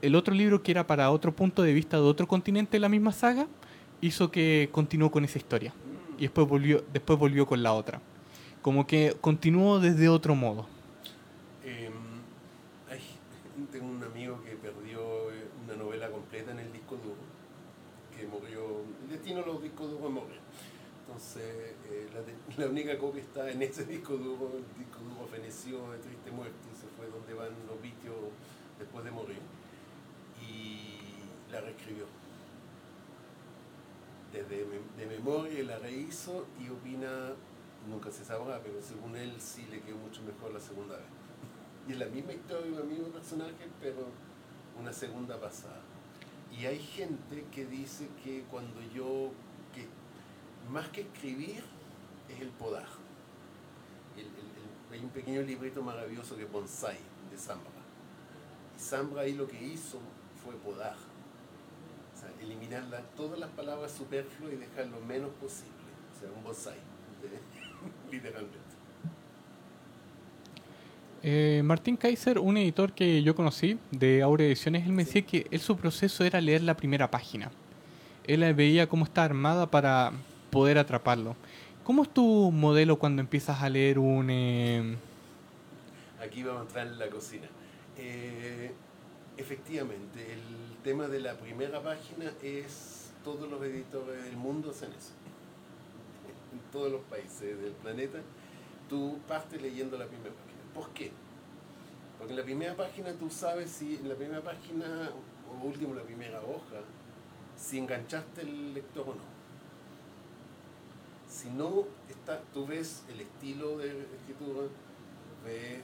[0.00, 2.88] El otro libro que era para otro punto de vista de otro continente de la
[2.88, 3.46] misma saga,
[4.00, 5.74] hizo que continuó con esa historia.
[6.16, 8.00] Y después volvió, después volvió con la otra.
[8.62, 10.66] Como que continuó desde otro modo.
[11.64, 11.90] Eh,
[12.90, 13.00] ay,
[13.70, 15.00] tengo un amigo que perdió
[15.32, 17.16] eh, una novela completa en el disco duro,
[18.16, 18.84] que murió,
[19.40, 20.40] de los discos duros morir.
[21.06, 21.42] Entonces,
[21.90, 25.90] eh, la, de- la única copia está en ese disco duro, el disco duro feneció
[25.92, 28.14] de triste muerte, se fue donde van los vitios
[28.78, 29.38] después de morir,
[30.46, 32.04] y la reescribió.
[34.32, 34.66] Desde
[34.98, 37.32] de memoria la rehizo y opina,
[37.88, 41.06] nunca se sabrá, pero según él sí le quedó mucho mejor la segunda vez.
[41.88, 44.08] Y es la misma historia, el mismo personaje, pero
[44.78, 45.80] una segunda pasada.
[46.58, 49.30] Y hay gente que dice que cuando yo,
[49.72, 49.86] que
[50.70, 51.62] más que escribir,
[52.28, 52.86] es el podar.
[54.90, 56.98] Hay un pequeño librito maravilloso que Bonsai,
[57.30, 57.70] de Zambra.
[58.76, 60.00] Y Zambra ahí lo que hizo
[60.42, 60.96] fue podar.
[62.14, 62.84] O sea, eliminar
[63.16, 65.72] todas las palabras superfluas y dejar lo menos posible.
[66.12, 66.78] O sea, un bonsai,
[68.10, 68.67] literalmente.
[71.22, 75.46] Eh, Martín Kaiser, un editor que yo conocí de Aurea Ediciones, él me decía que
[75.50, 77.50] él su proceso era leer la primera página.
[78.24, 80.12] Él veía cómo está armada para
[80.50, 81.34] poder atraparlo.
[81.82, 84.28] ¿Cómo es tu modelo cuando empiezas a leer un...
[84.30, 84.96] eh,
[86.22, 87.46] Aquí vamos a entrar en la cocina.
[87.96, 88.72] Eh,
[89.36, 95.12] efectivamente, el tema de la primera página es todos los editores del mundo hacen eso.
[96.52, 98.18] En todos los países del planeta,
[98.88, 100.47] tú partes leyendo la primera página.
[100.78, 101.10] ¿Por qué?
[102.18, 105.10] Porque en la primera página tú sabes si en la primera página,
[105.50, 106.84] o último, la primera hoja,
[107.56, 109.38] si enganchaste el lector o no.
[111.28, 114.68] Si no, está, tú ves el estilo de escritura,
[115.44, 115.80] ves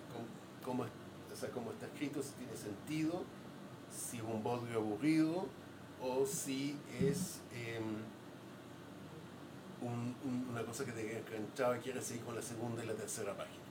[0.63, 3.25] cómo, cómo, o sea, cómo está escrito, si tiene sentido,
[3.91, 5.49] si es un bodrio aburrido
[6.01, 7.41] o si es
[9.83, 10.15] un,
[10.51, 13.64] una cosa que te enganchaba y quieres seguir con la segunda y la tercera página.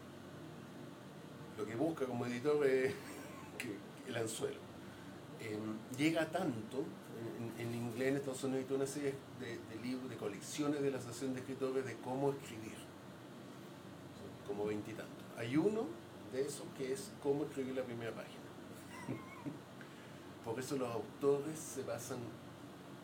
[1.57, 2.93] Lo que busca como editor es
[4.07, 4.57] el anzuelo.
[5.39, 5.57] Eh,
[5.97, 6.85] llega tanto,
[7.57, 11.41] en, inglés en Estados Unidos una serie de, libros, de colecciones de la Asociación de
[11.41, 12.77] Escritores de cómo escribir.
[14.47, 15.25] Como veintitantos.
[15.37, 15.85] Hay uno
[16.31, 18.41] de esos que es cómo escribir la primera página.
[20.45, 22.19] Por eso los autores se basan,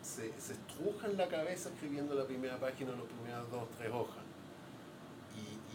[0.02, 4.29] se, se estrujan la cabeza escribiendo la primera página o las primeras dos tres hojas.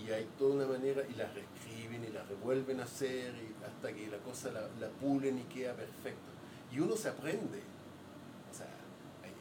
[0.03, 3.93] Y, hay toda una manera, y las reescriben y las revuelven a hacer y hasta
[3.93, 6.33] que la cosa la, la pulen y queda perfecta.
[6.73, 7.61] Y uno se aprende.
[8.51, 8.67] O sea,
[9.23, 9.33] hay,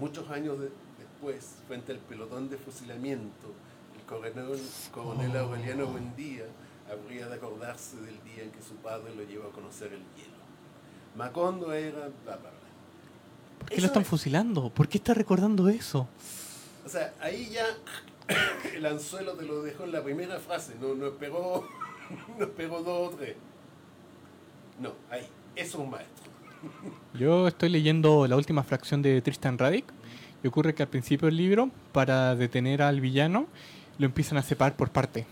[0.00, 3.52] muchos años de, después, frente al pelotón de fusilamiento,
[3.96, 4.60] el coronel,
[4.92, 6.46] coronel Aureliano Buendía
[6.90, 10.42] habría de acordarse del día en que su padre lo llevó a conocer el hielo.
[11.16, 12.50] Macondo era bla, bla, bla.
[13.58, 14.08] ¿Por qué eso lo están es...
[14.08, 14.70] fusilando?
[14.70, 16.08] ¿Por qué está recordando eso?
[16.84, 17.66] O sea, ahí ya
[18.76, 21.68] el anzuelo te lo dejó en la primera frase, no, no esperó,
[22.38, 23.36] no esperó dos o tres.
[24.80, 26.30] No, ahí, eso es un maestro.
[27.14, 29.84] Yo estoy leyendo la última fracción de Tristan Radic
[30.42, 33.46] y ocurre que al principio del libro, para detener al villano,
[33.98, 35.26] lo empiezan a separar por parte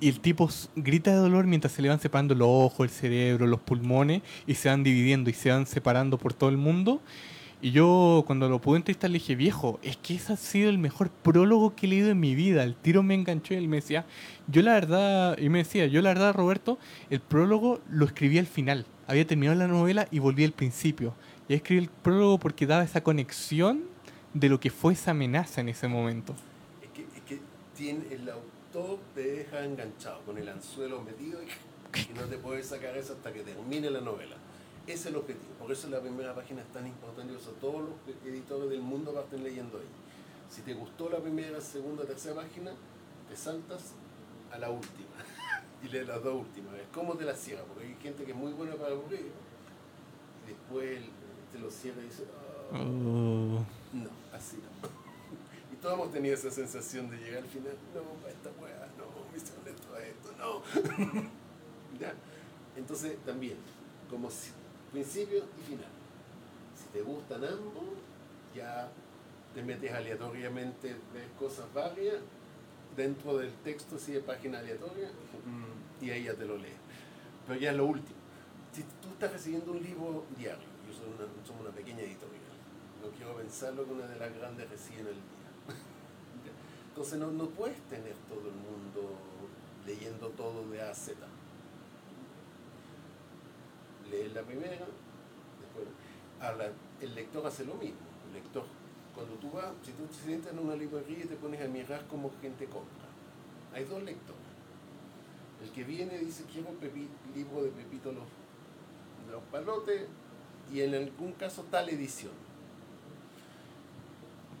[0.00, 3.46] y el tipo grita de dolor mientras se le van separando los ojos, el cerebro,
[3.46, 7.00] los pulmones y se van dividiendo y se van separando por todo el mundo.
[7.62, 10.78] Y yo cuando lo pude entrevistar le dije, viejo, es que ese ha sido el
[10.78, 12.62] mejor prólogo que he leído en mi vida.
[12.62, 14.04] El tiro me enganchó y él me decía,
[14.46, 18.46] yo la verdad, y me decía, yo la verdad, Roberto, el prólogo lo escribí al
[18.46, 18.84] final.
[19.06, 21.14] Había terminado la novela y volví al principio.
[21.48, 23.84] Y escribí el prólogo porque daba esa conexión
[24.34, 26.34] de lo que fue esa amenaza en ese momento.
[26.82, 27.40] Es que, es que
[27.74, 28.56] tiene el autor
[29.14, 31.46] te deja enganchado con el anzuelo metido y,
[31.98, 34.36] y no te puedes sacar eso hasta que termine la novela.
[34.86, 35.52] Ese es el objetivo.
[35.58, 37.34] Por eso la primera página es tan importante.
[37.34, 39.86] Eso todos los editores del mundo estar leyendo ahí.
[40.48, 42.72] Si te gustó la primera, segunda, tercera página,
[43.28, 43.92] te saltas
[44.52, 45.10] a la última
[45.82, 46.74] y lees las dos últimas.
[46.74, 49.26] Es cómo te la cierra, porque hay gente que es muy buena para aburrir
[50.44, 51.00] y después
[51.52, 53.64] te lo cierra y dice, oh, Oh.
[53.92, 54.88] no, así no.
[55.72, 59.36] Y todos hemos tenido esa sensación de llegar al final, no, esta weá, no, me
[59.36, 61.20] hicieron esto, esto, no.
[62.00, 62.14] ¿Ya?
[62.76, 63.56] Entonces, también,
[64.08, 64.50] como si,
[64.96, 65.92] principio y final.
[66.74, 67.84] Si te gustan ambos,
[68.54, 68.88] ya
[69.54, 72.16] te metes aleatoriamente, ves cosas varias,
[72.96, 75.10] dentro del texto sigue página aleatoria
[76.00, 76.78] y ahí ya te lo lees.
[77.46, 78.16] Pero ya es lo último.
[78.72, 82.56] Si tú estás recibiendo un libro diario, yo soy una, somos una pequeña editorial,
[83.02, 85.50] no quiero pensarlo que una de las grandes recibe en el día.
[86.88, 89.12] Entonces no, no puedes tener todo el mundo
[89.86, 91.18] leyendo todo de A a Z.
[94.34, 95.86] La primera, después
[96.40, 97.98] ahora, el lector hace lo mismo.
[98.28, 98.64] El lector,
[99.14, 102.06] cuando tú vas, si tú te sientas en una librería y te pones a mirar
[102.08, 103.06] cómo gente compra,
[103.74, 104.40] hay dos lectores.
[105.62, 106.78] El que viene dice quiero un
[107.34, 108.24] libro de Pepito los,
[109.30, 110.06] los palotes
[110.72, 112.32] y en algún caso tal edición.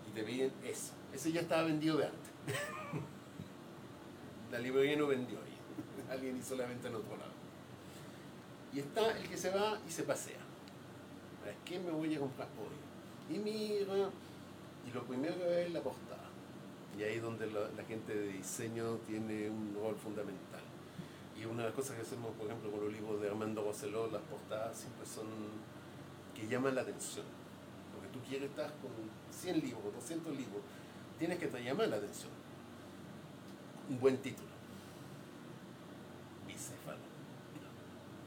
[0.08, 0.94] Y te piden esa.
[1.12, 2.30] Ese ya estaba vendido de antes.
[4.52, 5.56] La librería no vendió ahí.
[6.10, 7.35] Alguien hizo la venta en otro lado.
[8.76, 10.36] Y está el que se va y se pasea.
[11.64, 13.34] ¿Qué me voy a comprar hoy?
[13.34, 14.10] Y mira,
[14.86, 16.28] y lo primero que ve es la portada.
[16.98, 20.60] Y ahí es donde la, gente de diseño tiene un rol fundamental.
[21.40, 24.10] Y una de las cosas que hacemos, por ejemplo, con los libros de Armando Roseló,
[24.10, 25.24] las portadas siempre son
[26.34, 27.24] que llaman la atención.
[27.94, 28.90] Porque tú quieres estar con
[29.32, 30.60] 100 libros, 200 libros,
[31.18, 32.30] tienes que te llamar la atención.
[33.88, 34.50] Un buen título.
[36.46, 37.15] Bicéfalo.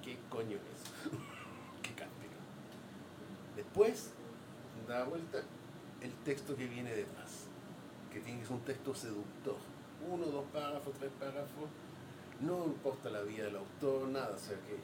[0.10, 1.12] ¿Qué coño es?
[1.84, 2.34] ¿Qué cántico?
[3.56, 4.10] Después,
[4.88, 5.44] da vuelta,
[6.02, 7.46] el texto que viene detrás.
[8.12, 9.58] Que tiene que ser un texto seductor.
[10.10, 11.70] Uno, dos párrafos, tres párrafos.
[12.42, 14.32] No importa la vida del autor, nada.
[14.36, 14.78] O sea, que,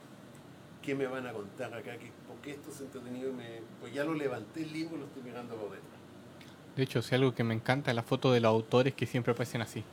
[0.84, 1.98] ¿qué me van a contar acá?
[1.98, 5.24] que porque esto es entretenido me, pues ya lo levanté el libro y lo estoy
[5.24, 5.90] mirando por detrás.
[6.76, 9.34] De hecho, si algo que me encanta es la foto de los autores que siempre
[9.34, 9.80] aparecen así.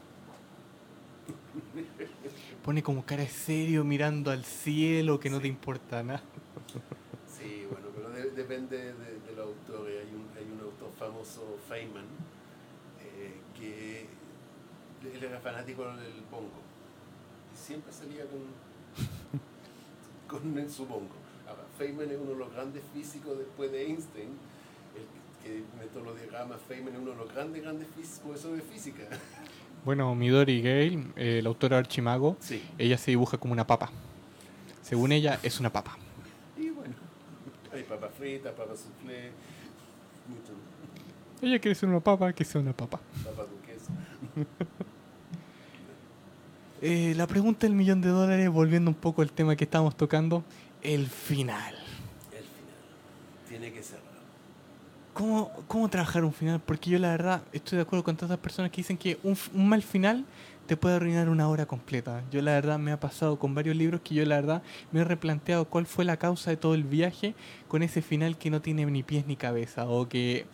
[2.64, 5.42] pone como cara de serio mirando al cielo que no Sí.
[5.42, 6.22] te importa nada.
[7.26, 9.86] Sí, bueno, pero de- depende de- del autor.
[9.88, 12.04] Hay un, hay un autor famoso, Feynman,
[13.00, 14.06] eh, que
[15.12, 16.60] él era fanático del bongo.
[17.52, 18.42] Y siempre salía con,
[20.28, 21.14] con su bongo.
[21.48, 24.28] Ahora, Feynman es uno de los grandes físicos después de Einstein.
[24.94, 29.02] El que inventó los diagramas, Feynman es uno de los grandes, grandes físicos sobre física.
[29.84, 32.62] Bueno, Midori Gale, eh, la autora Archimago, Sí.
[32.78, 33.90] ella se dibuja como una papa.
[34.82, 35.96] Según ella, es una papa.
[36.56, 36.94] Y bueno,
[37.72, 39.30] hay papas fritas, papas soufflé,
[40.28, 40.52] mucho
[41.42, 43.00] Ella quiere ser una papa, que sea una papa.
[43.24, 43.88] papas duquesas.
[46.84, 50.42] Eh, la pregunta del millón de dólares, volviendo un poco al tema que estábamos tocando,
[50.82, 51.74] el final.
[52.32, 53.48] El final.
[53.48, 54.01] Tiene que cerrar.
[55.12, 56.60] ¿Cómo, ¿Cómo trabajar un final?
[56.64, 59.68] Porque yo la verdad estoy de acuerdo con tantas personas que dicen que un, un
[59.68, 60.24] mal final
[60.66, 62.22] te puede arruinar una hora completa.
[62.30, 65.04] Yo la verdad me ha pasado con varios libros que yo la verdad me he
[65.04, 67.34] replanteado cuál fue la causa de todo el viaje
[67.68, 70.46] con ese final que no tiene ni pies ni cabeza o que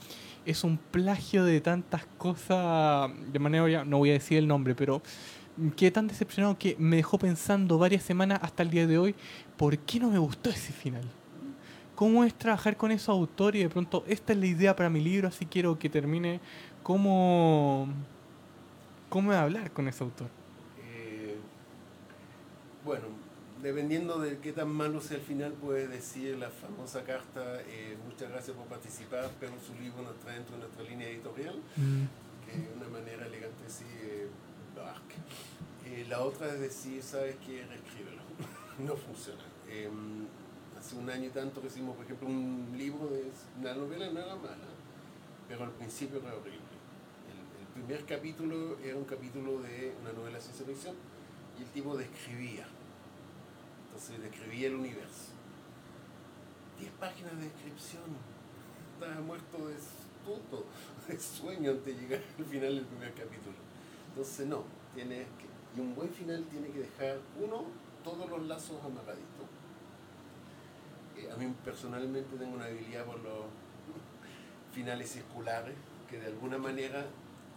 [0.44, 5.03] es un plagio de tantas cosas de manera no voy a decir el nombre, pero
[5.77, 9.14] quedé tan decepcionado que me dejó pensando varias semanas hasta el día de hoy
[9.57, 11.05] por qué no me gustó ese final
[11.98, 15.00] cómo es trabajar con esos autores y de pronto esta es la idea para mi
[15.00, 16.38] libro, así quiero que termine.
[16.84, 17.88] ¿Cómo,
[19.08, 20.28] cómo hablar con ese autor?
[20.80, 21.34] Eh,
[22.84, 23.06] bueno,
[23.61, 28.30] dependiendo de qué tan malo sea el final, puede decir la famosa carta, eh, muchas
[28.30, 32.74] gracias por participar, pero su libro no está dentro de nuestra línea editorial, que de
[32.76, 34.28] una manera elegante sí, eh,
[34.76, 35.02] bark.
[35.84, 37.66] Eh, la otra es decir, ¿sabes qué?
[37.66, 38.22] Reescríbelo.
[38.87, 39.42] no funciona.
[41.09, 43.25] Un año y tanto que hicimos, por ejemplo, un libro de
[43.59, 44.68] una novela no era mala,
[45.49, 46.61] pero al principio era horrible.
[46.61, 50.94] El, primer capítulo era un capítulo de una novela de ciencia ficción
[51.59, 52.66] y el tipo describía.
[53.87, 55.33] Entonces describía el universo.
[56.79, 58.05] Diez páginas de descripción.
[58.92, 59.77] Estaba muerto de
[61.09, 63.57] de sueño antes de llegar al final del primer capítulo.
[64.11, 64.62] Entonces no,
[64.94, 65.25] tiene
[65.75, 67.64] y un buen final tiene que dejar, uno,
[68.05, 69.47] todos los lazos amarraditos.
[71.33, 73.46] A mí personalmente tengo una habilidad por los
[74.72, 75.74] finales circulares
[76.09, 77.04] que de alguna manera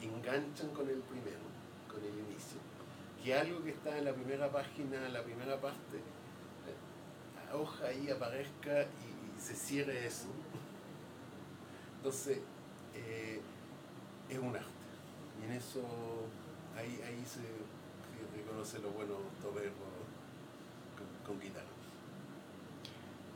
[0.01, 1.45] enganchan con el primero,
[1.87, 2.59] con el inicio.
[3.23, 5.99] Que algo que está en la primera página, en la primera parte,
[7.47, 10.27] la hoja ahí aparezca y, se cierre eso.
[11.97, 12.39] Entonces,
[12.93, 13.41] eh,
[14.29, 14.67] es un arte.
[15.41, 15.81] Y en eso,
[16.75, 17.41] ahí, ahí se,
[18.37, 19.73] reconoce lo bueno toreros
[20.95, 21.70] con, con guitarra.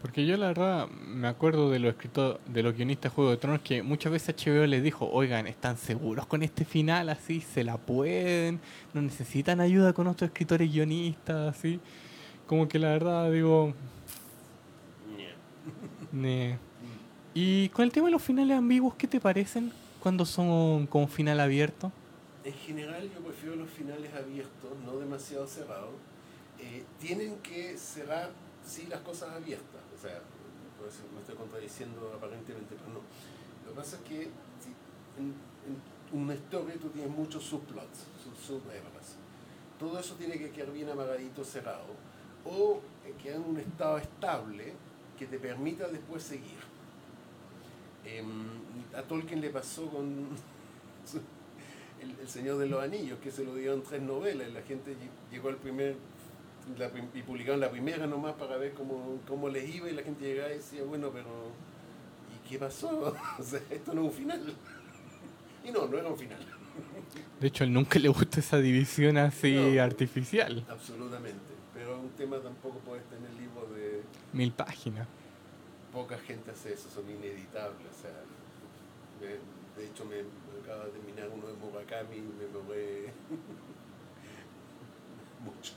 [0.02, 3.38] Porque yo la verdad me acuerdo de los escritores, de los guionistas de Juego de
[3.38, 7.42] Tronos que muchas veces HBO les dijo, oigan, ¿están seguros con este final así?
[7.42, 8.60] ¿Se la pueden?
[8.94, 11.80] ¿No necesitan ayuda con otros escritores guionistas así?
[12.46, 13.74] Como que la verdad digo,
[16.12, 16.60] ne.
[17.34, 21.40] Y con el tema de los finales ambiguos, ¿qué te parecen cuando son como final
[21.40, 21.92] abierto?
[22.44, 25.96] En general yo prefiero los finales abiertos, no demasiado cerrados.
[26.60, 28.30] Eh, tienen que cerrar,
[28.66, 29.82] sí, las cosas abiertas.
[30.06, 30.22] Sea,
[30.78, 33.00] por eso me estoy contradiciendo aparentemente, pero no.
[33.66, 34.22] Lo que pasa es que
[34.62, 34.70] si
[35.18, 35.34] en,
[35.66, 39.16] en una historia tú tienes muchos subplots, sub- subhebras.
[39.80, 41.86] Todo eso tiene que quedar bien amarradito, cerrado.
[42.46, 44.74] O eh, quedar en un estado estable
[45.18, 46.60] que te permita después seguir.
[48.06, 48.46] Em,
[48.96, 50.06] a Tolkien le pasó con
[52.02, 54.92] el, el Señor de los Anillos, que se lo dieron tres novelas, y la gente
[54.92, 55.96] lle- llegó al primer,
[56.78, 60.26] la y publicaron la primera nomás para ver cómo, cómo les iba, y la gente
[60.26, 61.30] llegaba y decía, bueno, pero
[62.36, 63.16] ¿y qué pasó?
[63.40, 64.54] O sea, esto no es un final.
[65.64, 66.40] Y no, no era un final,
[67.40, 69.82] De hecho, a él nunca le gusta esa división así No.
[69.84, 70.66] artificial.
[70.70, 71.56] absolutamente.
[71.74, 74.02] Pero un tema tampoco puedes tener libros de
[74.34, 75.08] Mil páginas.
[75.92, 77.88] poca gente hace eso, son ineditables.
[77.98, 78.12] O sea,
[79.22, 83.12] me- de hecho, me, me acaba de terminar uno de Murakami y me logré
[85.44, 85.74] mucho.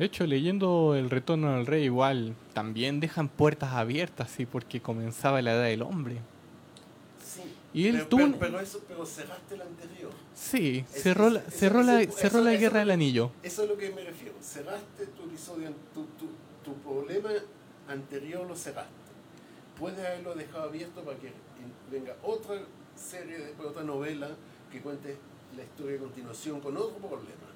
[0.00, 5.42] De hecho, leyendo El Retorno del Rey, igual también dejan puertas abiertas, sí, porque comenzaba
[5.42, 6.16] la edad del hombre.
[7.22, 7.42] Sí,
[7.74, 10.10] Y él pero, tuvo pero, un- pero eso, pero cerraste el anterior.
[10.34, 12.90] Sí, Es- cerró, es- la, eso- cerró, la, eso- cerró eso- la eso- Guerra del
[12.92, 13.30] Anillo.
[13.42, 14.34] Eso es a lo que me refiero.
[14.40, 16.28] Cerraste tu episodio, tu, tu,
[16.64, 17.28] tu problema
[17.86, 18.90] anterior lo cerraste.
[19.78, 21.30] Puedes haberlo dejado abierto para que
[21.92, 22.54] venga otra
[22.96, 24.30] serie, después otra novela
[24.72, 25.18] que cuente
[25.58, 27.49] la historia a continuación con otro problema.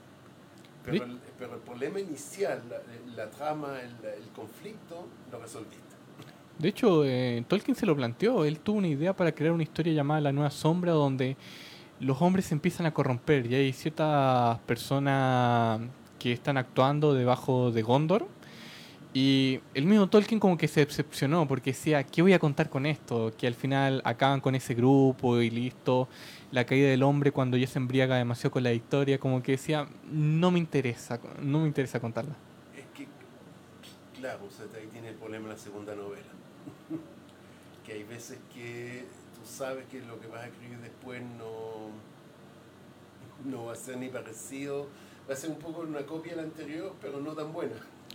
[0.85, 5.95] Pero, el, pero el problema inicial, la, la trama, el, el conflicto, lo resolviste.
[6.59, 8.45] De hecho, eh, Tolkien se lo planteó.
[8.45, 11.37] Él tuvo una idea para crear una historia llamada La Nueva Sombra, donde
[12.01, 15.80] los hombres se empiezan a corromper y hay ciertas personas
[16.18, 18.26] que están actuando debajo de Gondor.
[19.12, 22.85] Y el mismo Tolkien como que se decepcionó porque decía, ¿qué voy a contar con
[22.85, 23.32] esto?
[23.39, 26.09] Que al final acaban con ese grupo y listo.
[26.55, 29.89] La caída del hombre cuando ya se embriaga demasiado con la historia, como que decía,
[30.09, 32.37] no me interesa, no me interesa contarla.
[32.77, 33.09] Es que,
[34.17, 34.39] claro,
[34.77, 36.23] ahí tiene el problema la segunda novela.
[37.85, 41.91] que hay veces que tú sabes que lo que vas a escribir después no,
[43.51, 44.87] no va a ser ni parecido,
[45.29, 47.75] va a ser un poco una copia de la anterior, pero no tan buena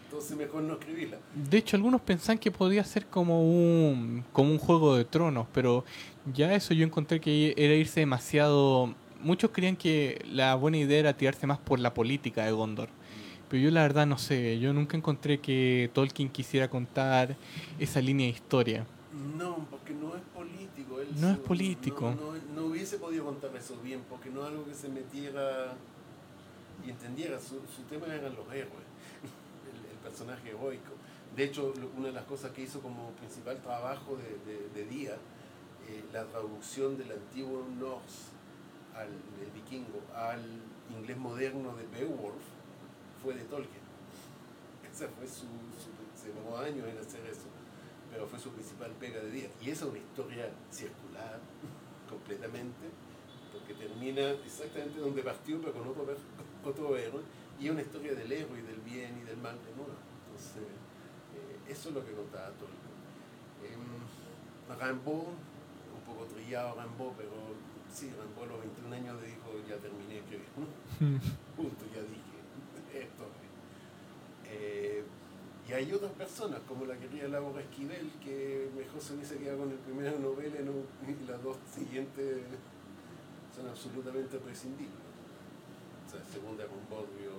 [0.09, 1.19] entonces mejor no escribirla.
[1.35, 5.85] De hecho, algunos pensaban que podía ser como un, como un juego de tronos, pero
[6.33, 8.95] ya eso yo encontré que era irse demasiado...
[9.21, 12.89] Muchos creían que la buena idea era tirarse más por la política de Gondor.
[13.49, 17.35] Pero yo la verdad no sé, yo nunca encontré que Tolkien quisiera contar
[17.77, 18.87] esa línea de historia.
[19.37, 20.97] No, porque no es político.
[21.17, 22.15] no es político.
[22.55, 25.73] No, hubiese podido contar eso bien, porque no es algo que se metiera
[26.85, 27.39] y entendiera.
[27.39, 28.88] Su, su tema eran los héroes
[30.09, 30.93] personaje heroico.
[31.35, 34.17] De hecho, una de las cosas que hizo como principal trabajo
[34.73, 35.13] de, día,
[35.87, 38.33] eh, la traducción del antiguo Norse,
[38.95, 39.09] al,
[39.53, 40.43] vikingo, al
[40.89, 42.43] inglés moderno de Beowulf,
[43.23, 43.83] fue de Tolkien.
[44.91, 45.45] Esa fue su,
[46.19, 47.47] se demoró años en hacer eso,
[48.11, 49.49] pero fue su principal pega de día.
[49.61, 51.39] Y esa es una historia circular,
[52.09, 52.89] completamente,
[53.53, 56.05] porque termina exactamente donde partió, pero con otro,
[56.65, 56.97] otro
[57.59, 59.99] y es una historia del héroe y del bien y del mal de nuevo.
[60.25, 60.63] Entonces,
[61.35, 62.89] eh, eso es lo que contaba Tolkien.
[63.63, 63.75] Eh,
[64.79, 67.31] Rimbaud, un poco trillado Rimbaud, pero
[67.91, 70.39] sí, Rimbaud a los 21 años le dijo, ya terminé que
[71.57, 73.25] punto, ya dije esto.
[74.45, 75.03] Eh,
[75.67, 79.71] y hay otras personas, como la querida Laura Esquivel, que mejor se hubiese quedado con
[79.71, 82.41] el primera novela y las dos siguientes
[83.55, 85.08] son absolutamente prescindibles.
[86.09, 87.31] Segunda con Bodrio,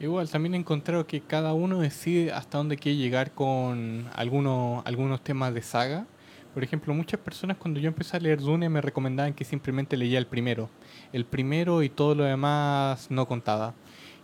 [0.00, 5.22] Igual, también he encontrado que cada uno decide hasta dónde quiere llegar con algunos, algunos
[5.22, 6.06] temas de saga.
[6.54, 10.18] Por ejemplo, muchas personas cuando yo empecé a leer Dune me recomendaban que simplemente leía
[10.18, 10.70] el primero.
[11.12, 13.74] El primero y todo lo demás no contaba.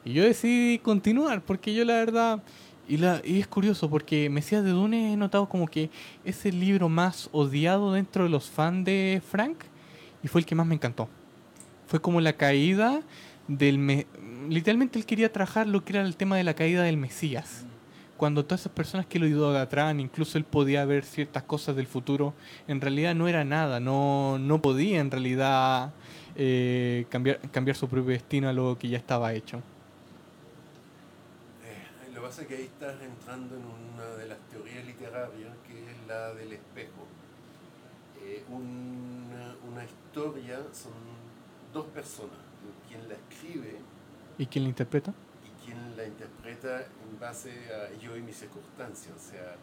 [0.05, 2.43] Y yo decidí continuar porque yo la verdad...
[2.89, 5.89] Y, la, y es curioso porque Mesías de Dune he notado como que
[6.25, 9.59] es el libro más odiado dentro de los fans de Frank
[10.23, 11.09] y fue el que más me encantó.
[11.93, 13.03] Fue como la caída
[13.49, 14.07] del
[14.49, 17.67] literalmente él quería trabajar lo que era el tema de la caída del Mesías.
[18.17, 22.33] Cuando todas esas personas que lo idolatraban, incluso él podía ver ciertas cosas del futuro,
[22.67, 25.93] en realidad no era nada, no, no podía en realidad
[26.35, 29.59] eh, cambiar, cambiar su propio destino a lo que ya estaba hecho.
[31.63, 35.51] Eh, lo que pasa es que ahí estás entrando en una de las teorías literarias,
[35.69, 37.07] que es la del espejo.
[38.25, 41.22] Eh, una, una historia son
[41.73, 42.39] dos personas,
[42.89, 43.79] quien la escribe
[44.39, 45.13] ¿Y quién la interpreta?
[45.45, 49.15] Y quién la interpreta en base a yo y mis circunstancias.
[49.15, 49.55] O sea,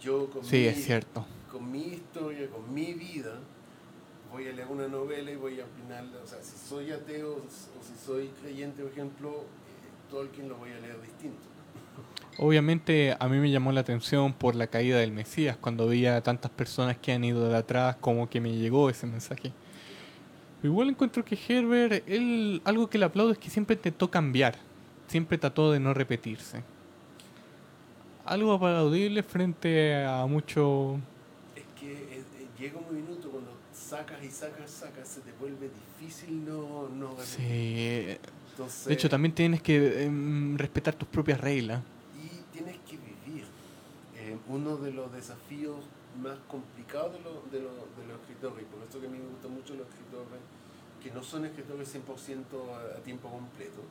[0.00, 1.26] yo con, sí, mi, es cierto.
[1.50, 3.38] con mi historia, con mi vida,
[4.32, 7.82] voy a leer una novela y voy a opinar, o sea, si soy ateo o
[7.82, 11.42] si soy creyente, por ejemplo, eh, Tolkien lo voy a leer distinto.
[12.38, 16.20] Obviamente a mí me llamó la atención por la caída del Mesías, cuando veía a
[16.22, 19.52] tantas personas que han ido de atrás, como que me llegó ese mensaje.
[20.64, 24.56] Igual encuentro que Herbert, él, algo que le aplaudo es que siempre intentó cambiar,
[25.08, 26.62] siempre trató de no repetirse.
[28.24, 30.98] Algo aplaudible frente a mucho...
[31.54, 35.68] Es que eh, eh, llega un minuto cuando sacas y sacas, sacas, se te vuelve
[36.00, 38.16] difícil no, no Sí.
[38.86, 41.82] de hecho, también tienes que em, respetar tus propias reglas.
[42.16, 43.44] Y tienes que vivir.
[44.16, 45.76] Eh, uno de los desafíos
[46.20, 49.52] más complicados de, de, de los escritores, y por eso que a mí me gustan
[49.52, 50.40] mucho los escritores
[51.04, 53.82] que no son escritores 100% a, tiempo completo,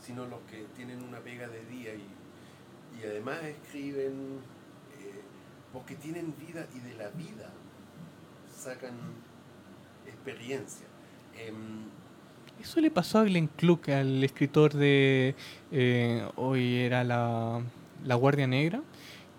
[0.00, 4.38] sino los que tienen una pega de día y, y además escriben
[4.98, 5.20] eh,
[5.72, 7.50] porque tienen vida y de la vida
[8.50, 8.94] sacan
[10.06, 10.86] experiencia.
[11.36, 11.84] Em,
[12.58, 15.34] eso le pasó a Glenn Cluck, al escritor de
[15.70, 17.60] eh, hoy era la,
[18.04, 18.82] la Guardia Negra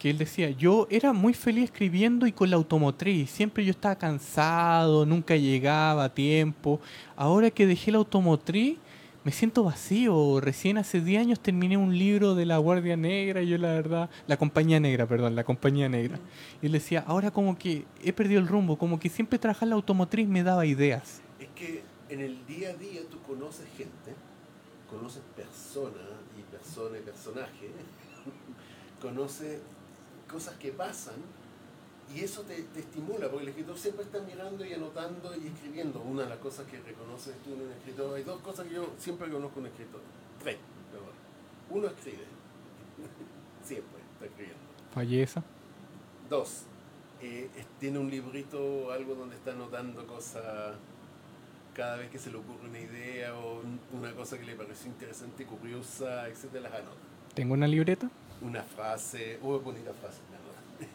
[0.10, 5.06] él decía, yo era muy feliz escribiendo y con la automotriz, siempre yo estaba cansado,
[5.06, 6.80] nunca llegaba a tiempo,
[7.16, 8.78] ahora que dejé la automotriz
[9.26, 13.58] me siento vacío, recién hace 10 años terminé un libro de la Guardia Negra yo
[13.58, 16.20] la verdad, la Compañía Negra, perdón, la Compañía Negra.
[16.62, 19.74] Y él decía, ahora como que he perdido el rumbo, como que siempre trabajar la
[19.74, 21.22] automotriz me daba ideas.
[21.40, 24.14] Es que en el día a día tú conoces gente,
[24.88, 26.06] conoces personas
[26.38, 27.72] y personas y personajes,
[29.02, 29.60] conoces
[30.32, 31.16] cosas que pasan
[32.14, 36.00] y eso te, estimula, porque el escritor siempre está mirando y anotando y escribiendo.
[36.02, 38.90] Una de las cosas que reconoces tú en un escritor, hay dos cosas que yo
[38.98, 40.02] siempre conozco en un escritor.
[40.42, 40.58] tres.
[40.92, 41.10] perdón.
[41.72, 42.26] Uno escribe.
[43.64, 44.62] Siempre está escribiendo.
[44.94, 45.44] Falleza.
[46.30, 46.64] Dos,
[47.22, 47.50] eh,
[47.80, 50.76] tiene un librito o algo donde está anotando cosas
[51.74, 54.88] cada vez que se le ocurre una idea o un- una cosa que le pareció
[54.92, 56.54] interesante, curiosa, etc.
[56.62, 56.98] las anota.
[57.34, 58.10] Tengo una libreta.
[58.42, 60.92] Una frase, oh, bonita frase, anota.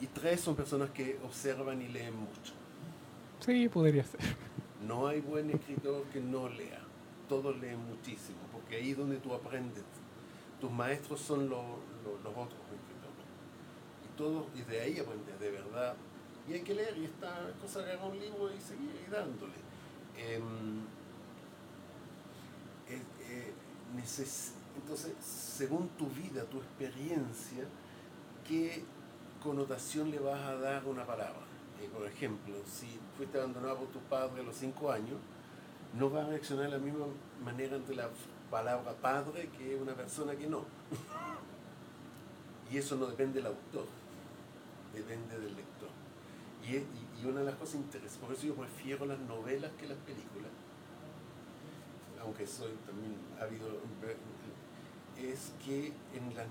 [0.00, 2.52] Y tres son personas que observan y leen mucho.
[3.40, 4.20] Sí, podría ser.
[4.86, 6.80] No hay buen escritor que no lea.
[7.28, 9.84] Todos leen muchísimo, porque ahí es donde tú aprendes.
[10.60, 13.26] Tus maestros son lo- lo- los otros escritores.
[14.04, 15.94] Y todos, y de ahí aprendes, de verdad.
[16.48, 19.52] Y hay que leer, y esta cosa agarrar un libro y seguir dándole.
[20.16, 20.80] Em,
[22.88, 23.52] eh, eh,
[23.96, 27.64] neces- entonces, según tu vida, tu experiencia,
[28.46, 28.82] ¿qué
[29.42, 31.40] connotación le vas a dar a una palabra?
[31.80, 35.18] Eh, por ejemplo, si fuiste abandonado por tu padre a los cinco años,
[35.98, 37.06] no va a reaccionar de la misma
[37.44, 38.08] manera ante la
[38.50, 40.64] palabra padre que una persona que no.
[42.70, 43.86] y eso no depende del autor,
[44.94, 45.88] depende del lector.
[46.62, 49.98] Y, y- una de las cosas interesantes, por eso yo prefiero las novelas que las
[49.98, 50.50] películas,
[52.22, 53.66] aunque soy también ávido,
[55.20, 56.46] es que en las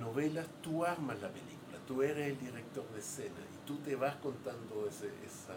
[0.00, 4.16] novelas tú armas la película, tú eres el director de escena y tú te vas
[4.16, 5.54] contando ese, esa...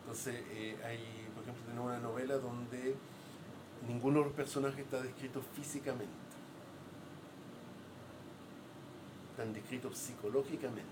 [0.00, 2.96] Entonces, eh, hay, por ejemplo, tenemos una novela donde
[3.86, 6.10] ninguno de los personajes está descrito físicamente,
[9.30, 10.82] están descritos psicológicamente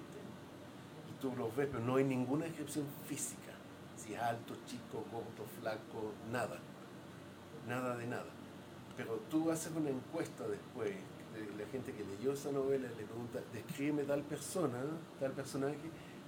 [1.11, 3.53] y tú los ves, pero no hay ninguna descripción física,
[3.97, 6.59] si es alto, chico, gordo, flaco, nada,
[7.67, 8.38] nada de nada.
[8.99, 13.39] Pero tú haces una encuesta después de la gente que leyó esa novela, le pregunta,
[13.53, 14.77] descríbeme tal persona,
[15.21, 15.77] tal personaje,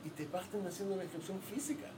[0.04, 1.88] y te parten haciendo una descripción física.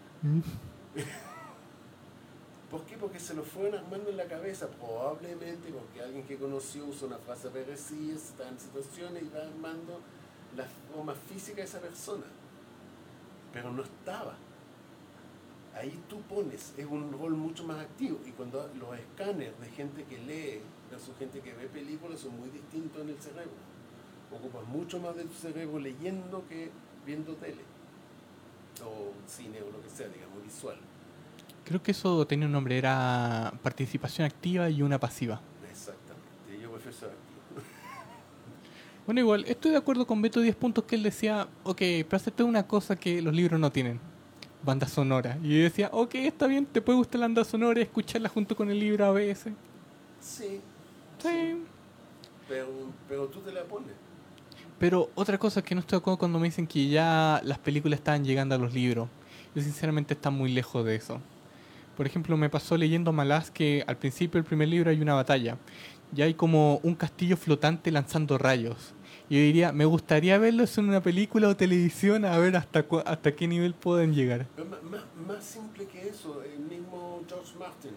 [2.70, 2.96] ¿Por qué?
[2.96, 7.18] Porque se lo fueron armando en la cabeza, probablemente porque alguien que conoció usa una
[7.18, 10.00] frase parecida, está en situaciones y va armando
[10.56, 12.24] la forma física de esa persona.
[13.52, 14.36] Pero no estaba.
[15.74, 18.18] Ahí tú pones, es un rol mucho más activo.
[18.26, 20.60] Y cuando los escáneres de gente que lee
[20.90, 23.72] versus gente que ve películas son muy distintos en el cerebro.
[24.30, 26.70] Ocupas mucho más de tu cerebro leyendo que
[27.06, 27.62] viendo tele.
[28.84, 30.76] O cine o lo que sea, digamos, visual.
[31.64, 35.40] Creo que eso tenía un nombre, era participación activa y una pasiva.
[35.70, 36.60] Exactamente.
[36.60, 37.32] Yo prefiero ser activo.
[39.06, 42.44] Bueno, igual, estoy de acuerdo con Beto 10 puntos que él decía, ok, pero acepté
[42.44, 44.00] una cosa que los libros no tienen,
[44.64, 45.38] banda sonora.
[45.42, 48.54] Y yo decía, ok, está bien, te puede gustar la banda sonora y escucharla junto
[48.56, 49.52] con el libro a veces.
[50.20, 50.60] Sí,
[51.20, 51.62] Sí.
[52.48, 52.68] pero,
[53.08, 53.90] pero tú te la pones.
[54.78, 58.00] Pero otra cosa que no estoy de acuerdo cuando me dicen que ya las películas
[58.00, 59.08] estaban llegando a los libros.
[59.54, 61.20] Yo sinceramente está muy lejos de eso.
[61.96, 65.56] Por ejemplo, me pasó leyendo Malaz que al principio del primer libro hay una batalla.
[66.16, 68.92] Y hay como un castillo flotante lanzando rayos.
[69.32, 73.34] Yo diría, me gustaría verlo en una película o televisión a ver hasta, cu- hasta
[73.34, 74.46] qué nivel pueden llegar.
[74.90, 77.92] Ma- Más, simple que eso, el mismo George Martin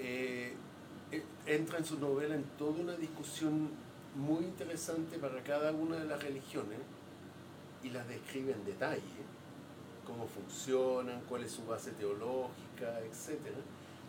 [0.00, 0.54] eh,
[1.12, 3.68] eh, entra en su novela en toda una discusión
[4.16, 6.78] muy interesante para cada una de las religiones
[7.84, 9.02] y las describe en detalle,
[10.04, 13.38] cómo funcionan, cuál es su base teológica, etc.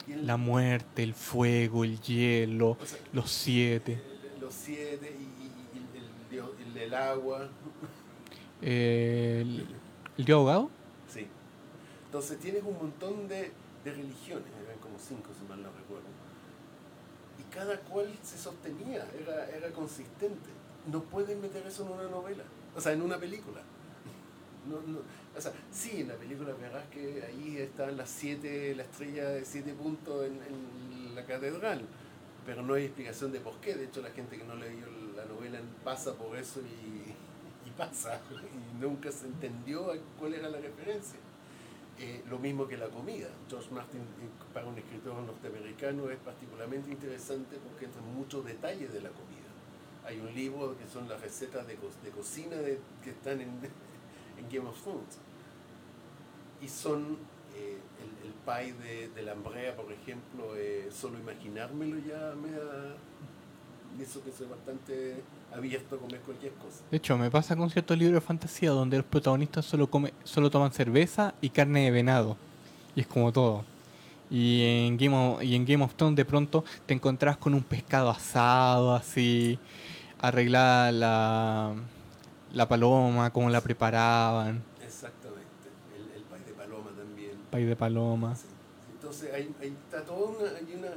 [0.08, 3.94] En- La muerte, el fuego, el hielo, o sea, los siete.
[3.94, 4.02] eh,
[4.42, 5.37] los siete y, el,
[6.38, 7.50] dios- el- el agua,
[8.62, 9.68] eh, el,
[10.18, 10.70] el dios ahogado.
[11.12, 11.28] Sí.
[12.06, 13.52] Entonces tienes un montón de,
[13.84, 16.06] de religiones, eran como cinco si mal no recuerdo.
[17.40, 20.50] Y cada cual se sostenía, era, era consistente.
[20.92, 22.44] No pueden meter eso en una novela,
[22.76, 23.62] o sea, en una película.
[24.70, 25.00] No, no,
[25.38, 29.46] o sea, sí, en la película verás que ahí están las siete, la estrella de
[29.46, 31.82] siete puntos en, en la catedral,
[32.46, 33.76] pero no hay explicación de por qué.
[33.76, 34.88] De hecho, la gente que no leyó
[35.18, 40.60] la novela pasa por eso y, y pasa, y nunca se entendió cuál era la
[40.60, 41.20] referencia.
[42.00, 43.28] Eh, lo mismo que la comida.
[43.50, 48.94] George Martin, eh, para un escritor norteamericano, es particularmente interesante porque entra en muchos detalles
[48.94, 49.50] de la comida.
[50.06, 53.50] Hay un libro que son las recetas de, co- de cocina de- que están en,
[54.38, 55.18] en Game of Thrones.
[56.62, 57.18] Y son
[57.56, 62.52] eh, el, el pie de, de la Ambrea, por ejemplo, eh, solo imaginármelo ya me
[62.52, 62.96] da...
[63.98, 65.24] y Eso que soy bastante
[65.56, 66.84] abierto a comer cualquier cosa.
[66.92, 70.50] De hecho, me pasa con ciertos libros de fantasía donde los protagonistas solo, come, solo
[70.52, 72.38] toman cerveza y carne de venado.
[72.96, 73.64] Y es como todo.
[74.30, 77.64] Y en, Game of, y en Game of Thrones de pronto te encontrás con un
[77.64, 79.58] pescado asado, así,
[80.20, 81.74] arreglada la,
[82.54, 85.44] la paloma, cómo la preparaban, Exactamente.
[85.96, 87.32] El, el de paloma también.
[87.50, 88.36] pay de paloma.
[88.36, 88.48] Sí.
[89.08, 89.56] Entonces, hay,
[89.86, 90.90] está todo una, hay una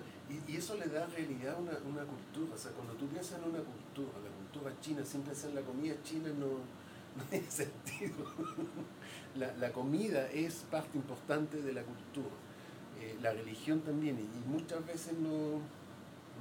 [0.49, 2.57] y, eso le da realidad a una, una cultura.
[2.57, 5.63] O sea, cuando tú piensas en una cultura, la cultura china, siempre pensar en la
[5.63, 6.47] comida china no,
[7.17, 8.17] no tiene sentido.
[9.37, 12.35] la, la comida es parte importante de la cultura.
[13.01, 15.61] Eh, la religión también, y, y muchas veces no,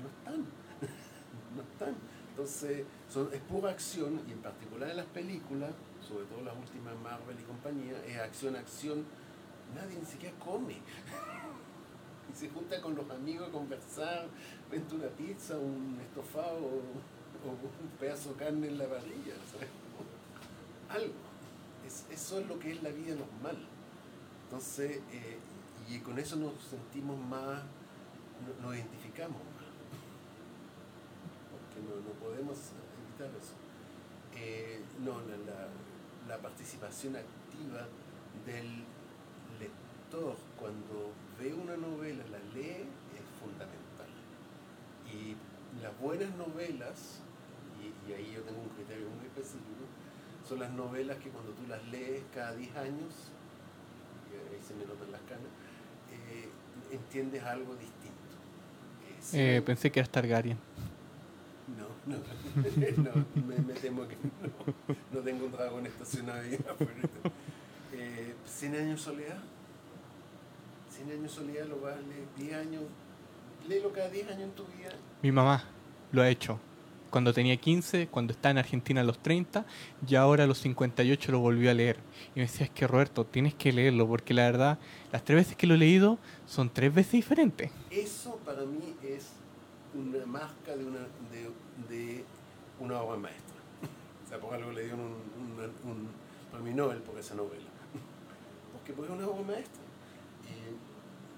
[0.02, 0.40] no están.
[1.56, 1.94] no están.
[2.32, 5.70] Entonces, son, es pura acción, y en particular en las películas,
[6.02, 9.06] sobre todo las últimas Marvel y compañía, es acción, acción.
[9.76, 10.78] Nadie ni siquiera come.
[12.40, 14.28] se junta con los amigos a conversar,
[14.72, 19.34] vente una pizza, un estofado o, un pedazo de carne en la parrilla.
[20.90, 21.14] Algo.
[21.86, 23.58] Es, eso es lo que es la vida normal.
[24.46, 25.38] Entonces, eh,
[25.90, 27.62] y con eso nos sentimos más,
[28.62, 29.66] nos, identificamos más.
[31.52, 32.58] Porque no, podemos
[33.04, 33.54] evitar eso.
[34.36, 35.20] Eh, no,
[36.28, 37.88] la participación activa
[38.46, 38.86] del
[40.10, 42.86] lector cuando ve una novela, la lee,
[43.16, 44.10] es fundamental.
[45.12, 45.36] Y
[45.82, 47.20] las buenas novelas,
[47.80, 49.86] y, y, ahí yo tengo un criterio muy específico,
[50.48, 53.14] son las novelas que cuando tú las lees cada 10 años,
[54.30, 55.48] y ahí se me notan las canas,
[56.12, 56.50] eh,
[56.92, 58.10] entiendes algo distinto.
[59.34, 60.58] Eh, Eh, pensé que era Targaryen.
[61.78, 62.18] no, no,
[63.04, 64.74] no me, me temo que no,
[65.14, 66.58] no tengo un dragón estacionado ahí.
[67.94, 69.40] Eh, 100 años soledad.
[71.06, 72.84] 100 años soledad lo vas a leer 10 años.
[73.68, 74.92] Léelo cada 10 años en tu vida.
[75.22, 75.64] Mi mamá
[76.12, 76.60] lo ha hecho.
[77.10, 79.66] Cuando tenía 15, cuando estaba en Argentina a los 30,
[80.08, 81.98] y ahora a los 58 lo volvió a leer.
[82.36, 84.78] Y me decía, es que Roberto, tienes que leerlo, porque la verdad,
[85.12, 87.72] las tres veces que lo he leído son tres veces diferentes.
[87.90, 89.32] Eso para mí es
[89.96, 92.24] una marca de una, de, de
[92.80, 93.56] una obra maestra.
[94.26, 96.08] O sea, por algo le dieron un, un, un
[96.52, 97.64] premio Nobel por esa novela.
[98.74, 99.82] Porque, porque es una obra maestra.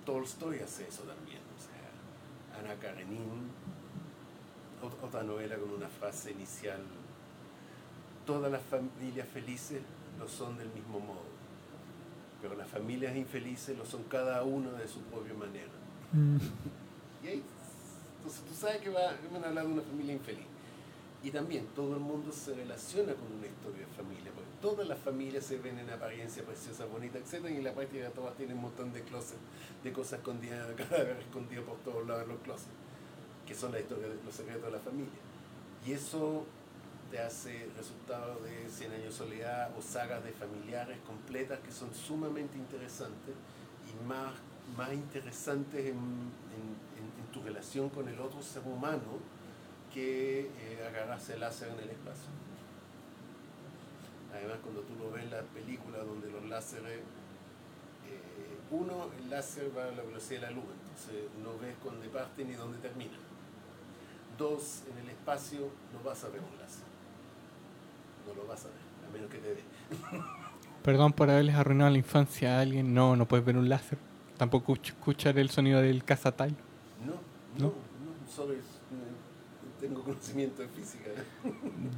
[0.06, 1.39] Tolstoy hace eso también.
[1.58, 3.49] O sea, Ana Karenin,
[4.82, 6.82] ot- otra novela con una frase inicial.
[8.26, 9.82] Todas las familias felices
[10.20, 11.32] lo son del mismo modo.
[12.41, 15.70] Pero las familias infelices lo son cada una de su propia manera.
[17.24, 17.43] Y ahí,
[18.18, 20.45] entonces tú sabes que va, van a hablar de una familia infeliz.
[21.24, 24.98] Y también todo el mundo se relaciona con una historia de familia, porque todas las
[24.98, 27.46] familias se ven en apariencia preciosa, bonita, etc.
[27.52, 29.38] Y en la práctica todas tienen un montón de closets,
[29.84, 30.68] de cosas escondidas,
[31.20, 32.72] escondidos por todos lados en los closets,
[33.48, 35.20] que son la historia de los secretos de la familia.
[35.86, 36.44] Y eso
[37.12, 41.94] te hace resultado de 100 años de soledad o sagas de familiares completas que son
[41.94, 43.36] sumamente interesantes
[43.86, 44.34] y más,
[44.76, 49.20] más interesantes en, en- en- en tu relación con el otro ser humano
[49.94, 52.30] que eh, agarrarse el láser en el espacio.
[54.34, 59.70] Además, cuando tú lo ves en las películas donde los láseres, eh, uno, el láser
[59.78, 63.12] va a la velocidad de la luz, entonces no ves dónde parte ni dónde termina.
[64.38, 66.86] Dos, en el espacio no vas a ver un láser.
[68.28, 68.78] No lo vas a ver,
[69.08, 69.62] a menos que te dé.
[70.84, 72.94] Perdón por haberles arruinado la infancia a alguien.
[72.94, 74.00] No, no puedes ver un láser.
[74.38, 76.56] Tampoco escuch- escuchar el sonido del cazatal.
[77.06, 77.14] No,
[77.60, 77.68] ¿No?
[77.68, 78.64] no, no, solo es, eh,
[79.82, 81.10] tengo conocimiento de física.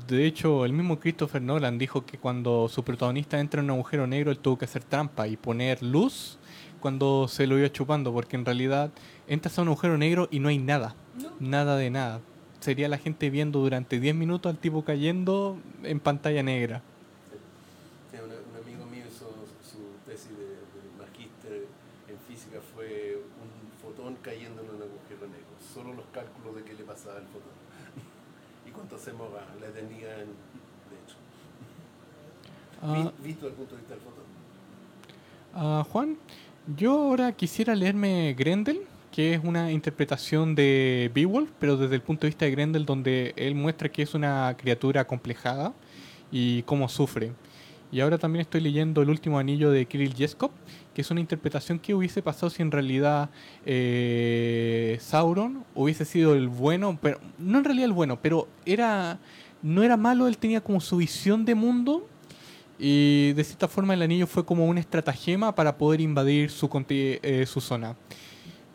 [0.08, 4.08] De hecho, el mismo Christopher Nolan dijo que cuando su protagonista entra en un agujero
[4.08, 6.40] negro, él tuvo que hacer trampa y poner luz
[6.80, 8.92] cuando se lo iba chupando, porque en realidad
[9.28, 11.30] entras a un agujero negro y no hay nada, No.
[11.40, 12.20] nada de nada.
[12.60, 16.82] Sería la gente viendo durante 10 minutos al tipo cayendo en pantalla negra.
[18.12, 18.32] Sí, un
[18.62, 19.28] amigo mío hizo
[19.62, 19.80] su
[20.10, 21.68] tesis de, de magíster
[22.08, 23.50] en física fue un
[23.82, 25.52] fotón cayendo en un agujero negro.
[25.74, 27.52] Solo los cálculos de qué le pasaba al fotón.
[30.22, 31.16] En- de hecho.
[33.24, 34.04] Visto desde el punto de vista del
[35.56, 36.18] ah, Juan,
[36.78, 38.82] yo ahora quisiera leerme Grendel,
[39.12, 43.34] que es una interpretación de Beowulf, pero desde el punto de vista de Grendel, donde
[43.36, 45.74] él muestra que es una criatura acomplejada
[46.32, 47.32] y cómo sufre.
[47.92, 50.50] Y ahora también estoy leyendo El último anillo de Kirill Yeskov,
[50.94, 53.30] que es una interpretación que hubiese pasado si en realidad
[53.66, 59.20] eh, Sauron hubiese sido el bueno, pero no en realidad el bueno, pero era
[59.62, 62.08] no era malo, él tenía como su visión de mundo
[62.78, 67.46] y de cierta forma el anillo fue como una estratagema para poder invadir su, eh,
[67.48, 67.96] su zona.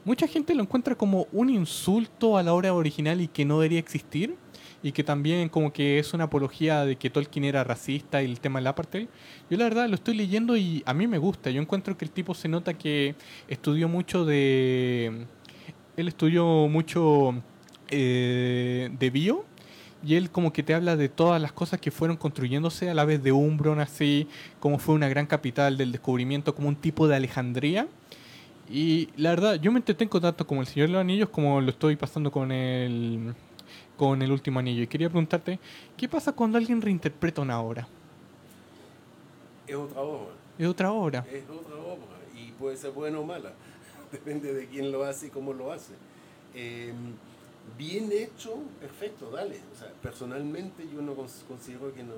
[0.05, 3.79] Mucha gente lo encuentra como un insulto a la obra original y que no debería
[3.79, 4.37] existir.
[4.83, 8.41] Y que también como que es una apología de que Tolkien era racista y el
[8.41, 9.09] tema del apartheid.
[9.51, 11.51] Yo la verdad lo estoy leyendo y a mí me gusta.
[11.51, 13.15] Yo encuentro que el tipo se nota que
[13.49, 15.27] estudió mucho de...
[15.97, 17.43] Él estudió mucho
[17.91, 19.45] eh, de bio
[20.05, 23.05] y él como que te habla de todas las cosas que fueron construyéndose a la
[23.05, 24.29] vez de Umbron, así
[24.61, 27.89] como fue una gran capital del descubrimiento, como un tipo de Alejandría.
[28.71, 31.71] Y la verdad, yo me entretengo tanto como el Señor de los Anillos como lo
[31.71, 33.35] estoy pasando con el,
[33.99, 34.83] con el último anillo.
[34.83, 35.59] Y quería preguntarte,
[35.97, 37.87] ¿qué pasa cuando alguien reinterpreta una obra?
[39.67, 40.33] Es otra obra.
[40.59, 41.27] Es otra obra.
[41.31, 42.19] Es otra obra.
[42.35, 43.53] Y puede ser buena o mala.
[44.13, 45.93] Depende de quién lo hace y cómo lo hace.
[46.55, 46.95] Eh,
[47.77, 49.61] bien hecho, perfecto, dale.
[49.75, 52.15] O sea, personalmente yo no considero que no.
[52.15, 52.17] Eh,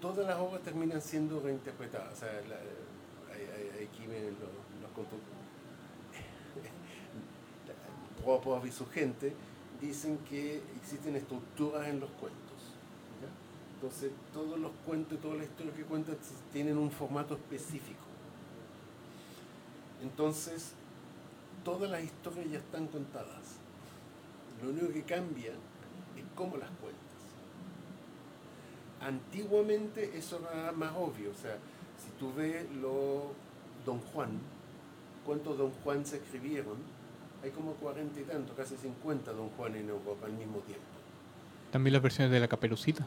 [0.00, 2.12] todas las obras terminan siendo reinterpretadas.
[2.12, 4.50] O sea, la, aquí me los,
[4.82, 5.16] los contó.
[8.66, 9.32] y su gente
[9.82, 12.40] dicen que existen estructuras en los cuentos.
[13.74, 16.16] Entonces, todos los cuentos todas las historias que cuentan
[16.52, 18.04] tienen un formato específico.
[20.00, 20.72] Entonces,
[21.64, 23.56] todas las historias ya están contadas.
[24.62, 27.02] Lo único que cambia es cómo las cuentas.
[29.00, 31.56] Antiguamente eso era más obvio, o sea,
[31.98, 33.32] si tú ves lo
[33.84, 34.38] Don Juan,
[35.26, 36.76] cuántos Don Juan se escribieron,
[37.42, 40.84] hay como cuarenta y tanto, casi 50 Don Juan en Europa al mismo tiempo.
[41.70, 43.06] También las versiones de la caperucita.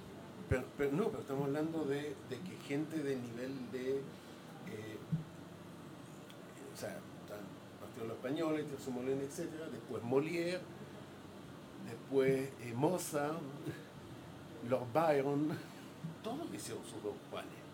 [0.50, 3.98] Pero, no, pero estamos hablando de, que gente de nivel de...
[3.98, 4.98] Eh,
[6.74, 6.98] o sea,
[7.80, 9.50] partió los españoles, Molina, etc.
[9.72, 10.60] Después Molière,
[11.90, 13.40] después eh, Mozart,
[14.70, 15.50] Lord Byron,
[16.24, 17.65] todos hicieron sus Don Juanes.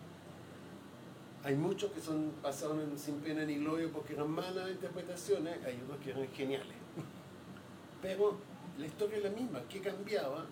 [1.43, 5.99] Hay muchos que son pasados sin pena ni gloria porque eran malas interpretaciones, hay otros
[5.99, 6.75] que eran geniales.
[8.01, 8.37] Pero
[8.77, 9.61] la historia es la misma.
[9.67, 10.45] ¿Qué cambiaba?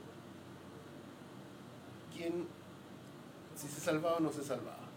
[2.15, 2.47] ¿Quién,
[3.55, 4.87] si se salvaba o no se salvaba?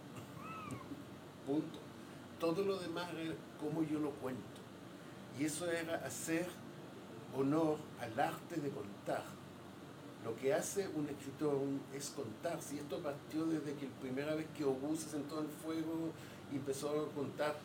[1.46, 1.78] Punto.
[2.40, 4.42] Todo lo demás era como yo lo cuento.
[5.38, 6.46] Y eso era hacer
[7.36, 9.24] honor al arte de contar
[10.24, 11.58] lo que hace un escritor
[11.94, 12.60] es contar.
[12.62, 16.10] Si esto partió desde que la primera vez que Obú se sentó en fuego
[16.52, 17.56] y empezó a contar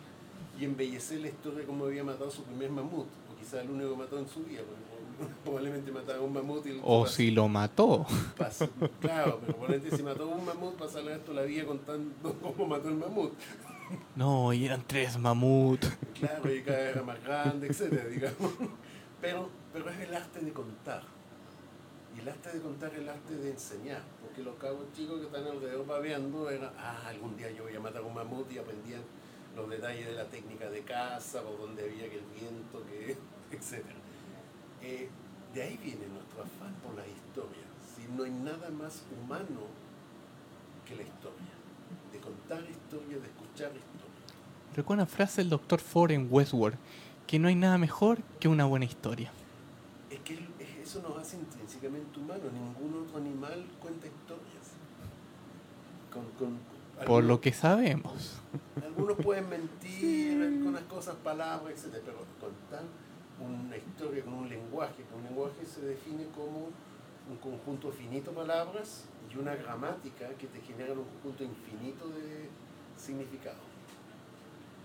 [0.59, 3.91] y embellecer la historia de cómo había matado su primer mamut, o quizás el único
[3.91, 4.61] que mató en su vida,
[5.43, 8.05] probablemente mataba un mamut y O si lo mató.
[9.01, 12.95] claro, pero probablemente si mató un mamut, pasarle esto la vida contando cómo mató el
[12.95, 13.33] mamut.
[14.15, 15.85] No, y eran tres mamut.
[16.19, 18.51] Claro, y cada vez era más grande, etcétera, digamos.
[19.21, 21.16] Pero, pero es el arte de contar
[22.18, 25.28] y el arte de contar es el arte de enseñar, porque los cabos chicos que
[25.28, 29.01] están alrededor babeando eran, ah, algún día yo voy a matar un mamut y aprendían
[29.55, 33.18] los detalles de la técnica de caza, o dónde había que el viento, que,
[33.55, 33.86] etc.
[34.82, 35.09] Eh,
[35.53, 37.63] de ahí viene nuestro afán por la historia.
[37.95, 39.68] Si no hay nada más humano
[40.88, 41.53] que la historia,
[42.11, 44.07] de contar historia, de escuchar historia.
[44.76, 46.78] Recuerda una frase del doctor Ford en Westworld,
[47.28, 49.32] que no hay nada mejor que una buena historia.
[50.09, 50.39] Es que
[50.88, 52.51] eso nos hace intrínsecamente humanos.
[52.53, 54.71] Ningún otro animal cuenta historias.
[57.05, 58.39] Por lo que sabemos.
[58.81, 62.01] Algunos pueden mentir con las cosas, palabras, etc.
[62.05, 62.83] Pero contar
[63.39, 66.69] una historia con un lenguaje, un lenguaje se define como
[67.29, 72.49] un conjunto finito de palabras y una gramática que te genera un conjunto infinito de
[72.97, 73.59] significados.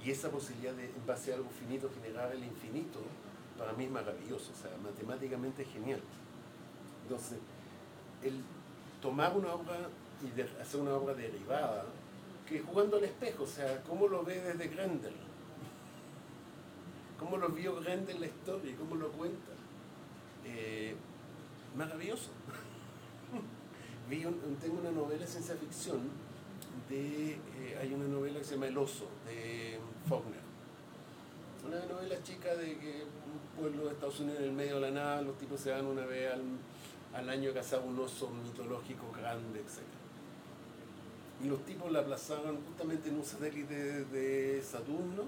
[0.04, 2.98] Y esa posibilidad de, en base a algo finito, generar el infinito,
[3.62, 6.00] para mí es maravilloso, o sea, matemáticamente genial.
[7.04, 7.38] Entonces,
[8.24, 8.42] el
[9.00, 9.88] tomar una obra
[10.20, 11.84] y hacer una obra derivada,
[12.48, 15.14] que jugando al espejo, o sea, ¿cómo lo ve desde Grendel?
[17.20, 18.74] ¿Cómo lo vio Grendel la historia?
[18.76, 19.52] ¿Cómo lo cuenta?
[20.44, 20.96] Eh,
[21.76, 22.30] maravilloso.
[24.60, 26.10] tengo una novela de ciencia ficción,
[26.90, 27.38] eh,
[27.80, 30.41] hay una novela que se llama El oso, de Faulkner.
[31.66, 33.04] Una novela chica de que
[33.58, 36.04] pueblo de Estados Unidos en el medio de la nada, los tipos se van una
[36.04, 36.32] vez
[37.14, 39.82] al, año a cazar un oso mitológico grande, etc.
[41.44, 45.24] Y los tipos la aplazaron justamente en un satélite de Saturno,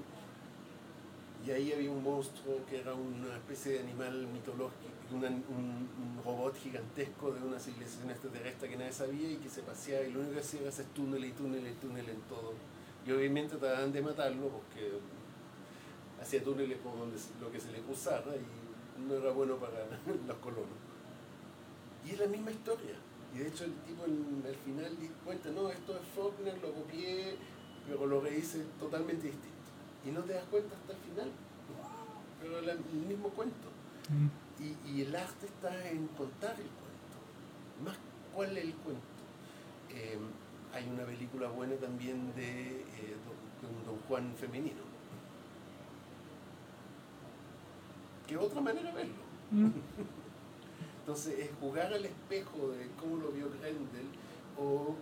[1.47, 5.89] y ahí había un monstruo que era una especie de animal mitológico, un,
[6.24, 10.20] robot gigantesco de una civilización extraterrestre que nadie sabía y que se paseaba y lo
[10.20, 12.55] único que hacía era hacer túnel y túnel y túnel en todo.
[13.07, 14.99] Y obviamente trataban de matarlo porque
[16.25, 19.85] hacía túneles por donde lo que se le usara y no era bueno para
[20.27, 20.81] los colonos.
[22.05, 22.97] Y es la misma historia.
[23.35, 27.37] Y de hecho el tipo al final cuenta, no, esto es Faulkner, lo copié,
[27.87, 29.68] pero lo rehice totalmente distinto.
[30.07, 31.31] Y no te das cuenta hasta el final.
[32.41, 33.68] Pero el mismo cuento.
[34.09, 34.29] Mm.
[34.89, 37.85] Y, el arte está en contar el cuento.
[37.85, 37.97] Más
[38.35, 39.03] cuál es el cuento.
[39.91, 40.18] Eh,
[40.72, 43.16] hay una película buena también de, eh,
[43.61, 44.84] de un Don Juan femenino
[48.27, 49.14] que otra manera de verlo.
[49.51, 49.70] Mm.
[51.01, 54.09] Entonces, es jugar al espejo de cómo lo vio Grendel
[54.59, 54.95] o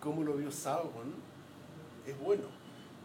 [0.00, 1.14] cómo lo vio Sauron,
[2.06, 2.44] es bueno.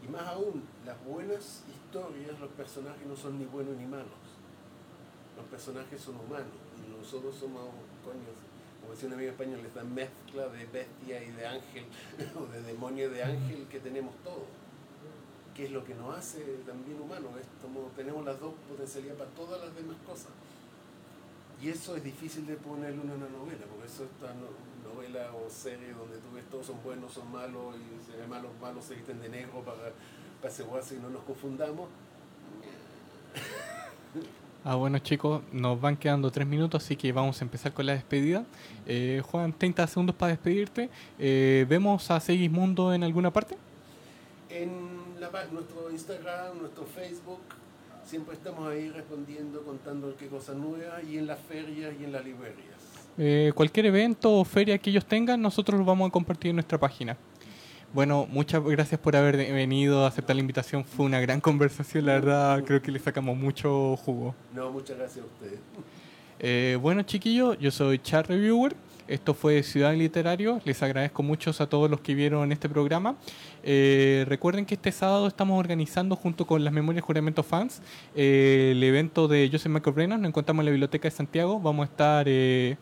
[0.03, 4.07] Y más aún, las buenas historias, los personajes no son ni buenos ni malos.
[5.35, 7.63] Los personajes son humanos y nosotros somos,
[8.03, 8.35] coño,
[8.81, 11.85] como decía un amigo español, esta mezcla de bestia y de ángel,
[12.37, 14.64] o de demonio y de ángel que tenemos todos.
[15.55, 17.31] Que es lo que nos hace también humanos.
[17.95, 20.27] Tenemos las dos potencialidades para todas las demás cosas.
[21.61, 25.49] Y eso es difícil de ponerlo en una novela, porque eso está no- novela o
[25.49, 28.95] serie donde tú ves todos son buenos, son malos, y se ven malos, malos se
[28.95, 29.77] visten de negro para,
[30.41, 31.87] para asegurarse y no nos confundamos.
[34.63, 37.93] Ah, bueno chicos, nos van quedando tres minutos, así que vamos a empezar con la
[37.93, 38.43] despedida.
[38.87, 40.89] Eh, Juan, 30 segundos para despedirte.
[41.19, 43.55] Eh, ¿Vemos a Segismundo en alguna parte?
[44.49, 47.39] En la, nuestro Instagram, nuestro Facebook,
[48.05, 52.23] siempre estamos ahí respondiendo, contando qué cosas nuevas, y en las ferias y en las
[52.23, 52.75] librerías.
[53.17, 56.77] Eh, cualquier evento o feria que ellos tengan, nosotros lo vamos a compartir en nuestra
[56.77, 57.17] página.
[57.93, 60.83] Bueno, muchas gracias por haber venido a aceptar la invitación.
[60.83, 64.35] Fue una gran conversación, la verdad, creo que le sacamos mucho jugo.
[64.53, 65.59] No, muchas gracias a ustedes.
[66.39, 68.75] Eh, bueno, chiquillos, yo soy Char Reviewer.
[69.07, 70.59] Esto fue Ciudad Literario.
[70.65, 73.15] Les agradezco mucho a todos los que vieron este programa.
[73.63, 77.81] Eh, recuerden que este sábado estamos organizando junto con las Memorias Juramento Fans
[78.15, 80.21] eh, el evento de Joseph Michael Brennan.
[80.21, 81.59] Nos encontramos en la Biblioteca de Santiago.
[81.59, 82.77] Vamos a estar eh,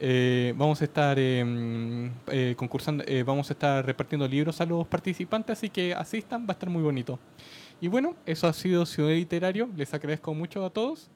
[0.00, 5.58] eh, vamos a estar eh, eh, concursando, vamos a estar repartiendo libros a los participantes,
[5.58, 7.18] así que asistan, va a estar muy bonito.
[7.80, 9.68] Y bueno, eso ha sido Ciudad Literario.
[9.76, 11.10] Les agradezco mucho a todos